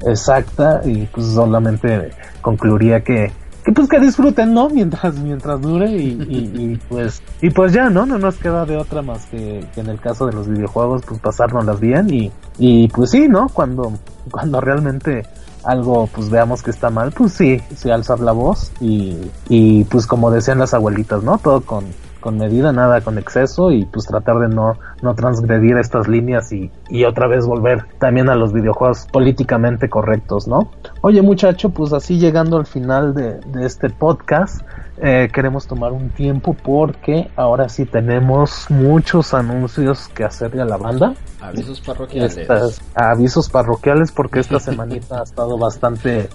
[0.05, 2.11] exacta y pues solamente
[2.41, 3.31] concluiría que
[3.63, 4.69] que pues que disfruten, ¿no?
[4.69, 8.05] Mientras mientras dure y, y, pues y pues ya, ¿no?
[8.05, 11.19] No nos queda de otra más que, que en el caso de los videojuegos pues
[11.19, 13.49] pasárnoslas bien y, y pues sí, ¿no?
[13.49, 13.93] Cuando
[14.29, 15.25] cuando realmente
[15.65, 19.17] algo pues veamos que está mal, pues sí, sí alzar la voz y,
[19.49, 21.37] y pues como decían las abuelitas, ¿no?
[21.37, 21.85] Todo con,
[22.25, 26.71] con medida, nada con exceso y pues tratar de no, no transgredir estas líneas y,
[26.89, 30.71] y otra vez volver también a los videojuegos políticamente correctos, ¿no?
[31.01, 34.61] Oye muchacho, pues así llegando al final de, de este podcast,
[34.97, 40.77] eh, queremos tomar un tiempo porque ahora sí tenemos muchos anuncios que hacerle a la
[40.77, 41.13] banda.
[41.41, 42.37] Avisos parroquiales.
[42.37, 46.27] Estas- avisos parroquiales porque esta semanita ha estado bastante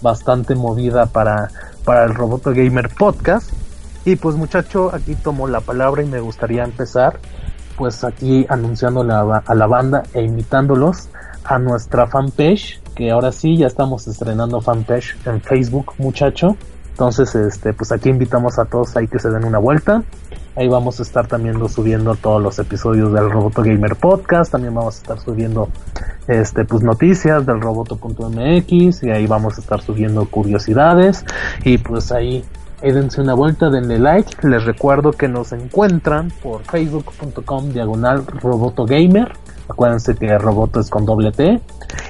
[0.00, 1.50] bastante movida para
[1.84, 3.50] para el Roboto Gamer Podcast
[4.04, 7.18] y pues muchacho aquí tomo la palabra y me gustaría empezar
[7.76, 11.08] pues aquí anunciando la- a la banda e invitándolos
[11.44, 16.56] a nuestra fanpage que ahora sí ya estamos estrenando fanpage en Facebook muchacho.
[16.90, 20.04] Entonces este pues aquí invitamos a todos ahí que se den una vuelta.
[20.56, 24.52] Ahí vamos a estar también subiendo todos los episodios del Roboto Gamer Podcast.
[24.52, 25.68] También vamos a estar subiendo
[26.28, 31.24] este pues noticias del roboto.mx y ahí vamos a estar subiendo curiosidades.
[31.64, 32.44] Y pues ahí
[32.82, 34.46] ahí dense una vuelta, denle like.
[34.46, 39.32] Les recuerdo que nos encuentran por facebook.com diagonal roboto gamer.
[39.68, 41.60] Acuérdense que roboto es con doble T.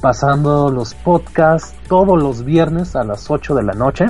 [0.00, 4.06] pasando los podcasts todos los viernes a las 8 de la noche.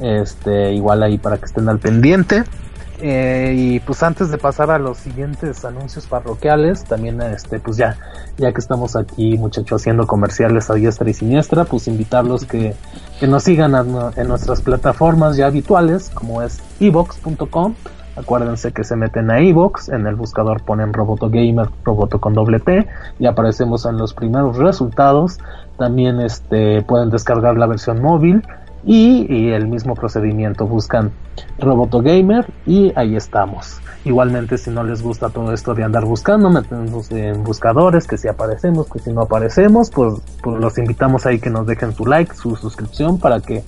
[0.00, 2.44] Este igual ahí para que estén al pendiente
[3.02, 7.96] Eh, y pues antes de pasar a los siguientes anuncios parroquiales también este pues ya
[8.36, 12.74] ya que estamos aquí muchachos haciendo comerciales a diestra y siniestra pues invitarlos que,
[13.18, 13.74] que nos sigan
[14.16, 17.74] en nuestras plataformas ya habituales como es evox.com
[18.16, 22.60] acuérdense que se meten a evox en el buscador ponen roboto gamer roboto con doble
[22.60, 22.86] T
[23.18, 25.38] y aparecemos en los primeros resultados.
[25.78, 28.42] También este pueden descargar la versión móvil
[28.84, 31.12] y, el mismo procedimiento buscan
[31.58, 33.80] Roboto Gamer y ahí estamos.
[34.04, 38.28] Igualmente si no les gusta todo esto de andar buscando, meternos en buscadores, que si
[38.28, 42.34] aparecemos, que si no aparecemos, pues, pues los invitamos ahí que nos dejen su like,
[42.34, 43.62] su suscripción para que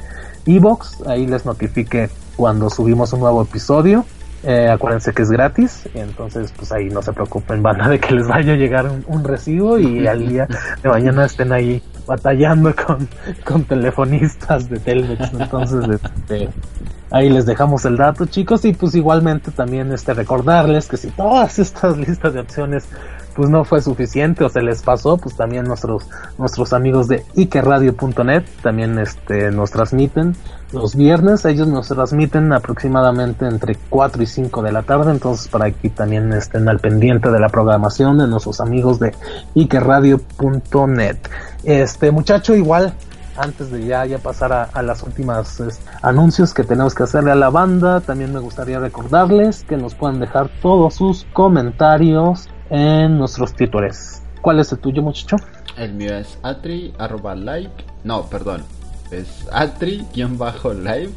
[0.46, 4.04] Evox ahí les notifique cuando subimos un nuevo episodio.
[4.44, 8.26] Eh, acuérdense que es gratis, entonces pues ahí no se preocupen, banda, de que les
[8.26, 10.48] vaya a llegar un, un recibo y al día
[10.82, 13.08] de mañana estén ahí batallando con,
[13.44, 15.32] con telefonistas de Telmex.
[15.32, 16.48] Entonces, este,
[17.12, 21.58] ahí les dejamos el dato, chicos, y pues igualmente también este recordarles que si todas
[21.58, 22.88] estas listas de opciones
[23.34, 26.06] pues no fue suficiente o se les pasó, pues también nuestros
[26.38, 30.36] nuestros amigos de ikeradio.net también este nos transmiten
[30.72, 35.70] los viernes, ellos nos transmiten aproximadamente entre 4 y 5 de la tarde, entonces para
[35.70, 39.14] que también estén al pendiente de la programación de nuestros amigos de
[39.54, 41.16] ikeradio.net.
[41.64, 42.94] Este muchacho igual
[43.36, 47.32] antes de ya, ya pasar a, a las últimas es, anuncios que tenemos que hacerle
[47.32, 53.18] a la banda, también me gustaría recordarles que nos pueden dejar todos sus comentarios en
[53.18, 54.22] nuestros títulos.
[54.40, 55.36] ¿Cuál es el tuyo, muchacho?
[55.76, 57.84] El mío es atri arroba like.
[58.04, 58.64] No, perdón.
[59.10, 61.10] Es atri guion bajo live.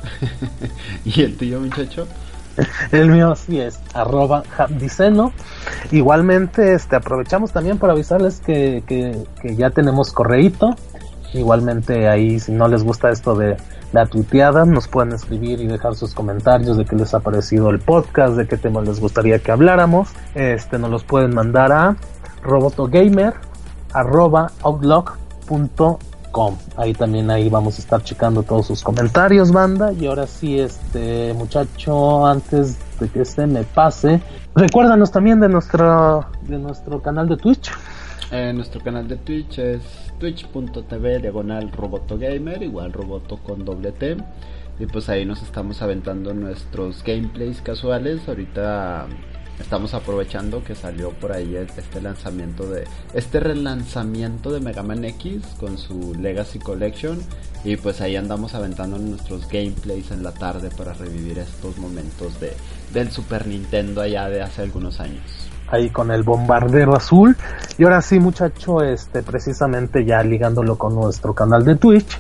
[1.06, 2.08] y el tuyo, muchacho.
[2.92, 5.34] El mío sí es arroba Diceno.
[5.92, 10.76] Igualmente, este aprovechamos también para avisarles que, que, que ya tenemos correíto.
[11.36, 13.58] Igualmente ahí si no les gusta esto de
[13.92, 17.80] la tuiteada, nos pueden escribir y dejar sus comentarios de qué les ha parecido el
[17.80, 20.10] podcast, de qué tema les gustaría que habláramos.
[20.34, 21.98] Este nos los pueden mandar a
[22.42, 23.34] robotogamer
[23.94, 26.56] arroba outlook.com.
[26.78, 29.92] Ahí también ahí vamos a estar checando todos sus comentarios, banda.
[29.92, 34.22] Y ahora sí, este muchacho, antes de que se me pase,
[34.56, 37.72] recuérdanos también de nuestro de nuestro canal de Twitch.
[38.32, 39.82] Eh, nuestro canal de Twitch es
[40.20, 44.18] twitch.tv diagonal robotogamer, igual roboto con doble T.
[44.80, 48.28] Y pues ahí nos estamos aventando nuestros gameplays casuales.
[48.28, 49.08] Ahorita
[49.60, 55.44] estamos aprovechando que salió por ahí este lanzamiento de este relanzamiento de Mega Man X
[55.60, 57.20] con su Legacy Collection
[57.64, 62.54] y pues ahí andamos aventando nuestros gameplays en la tarde para revivir estos momentos de
[62.94, 67.36] del Super Nintendo allá de hace algunos años ahí con el bombardero azul.
[67.78, 72.20] Y ahora sí, muchacho, este, precisamente ya ligándolo con nuestro canal de Twitch,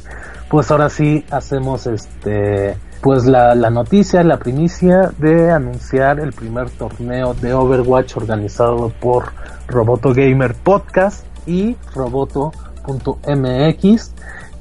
[0.49, 6.69] pues ahora sí hacemos este, pues la, la noticia, la primicia de anunciar el primer
[6.71, 9.33] torneo de Overwatch organizado por
[9.67, 12.55] Roboto Gamer Podcast y Roboto.mx.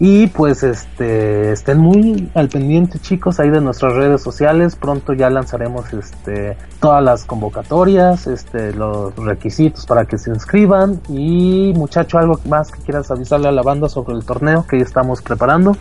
[0.01, 4.77] Y pues este estén muy al pendiente chicos ahí de nuestras redes sociales.
[4.77, 11.01] Pronto ya lanzaremos este todas las convocatorias, este los requisitos para que se inscriban.
[11.09, 15.23] Y muchacho, algo más que quieras avisarle a la banda sobre el torneo que estamos
[15.23, 15.77] preparando.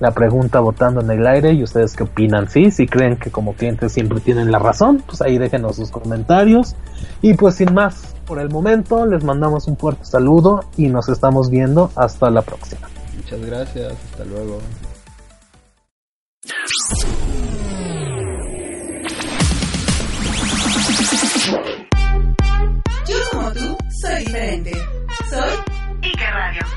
[0.00, 3.54] la pregunta votando en el aire y ustedes qué opinan, sí, si creen que como
[3.54, 6.76] clientes siempre tienen la razón, pues ahí déjenos sus comentarios.
[7.22, 11.50] Y pues sin más, por el momento les mandamos un fuerte saludo y nos estamos
[11.50, 12.88] viendo hasta la próxima.
[13.16, 14.58] Muchas gracias, hasta luego.
[23.08, 24.72] Yo como tú soy diferente,
[25.30, 26.75] soy Ica Radio.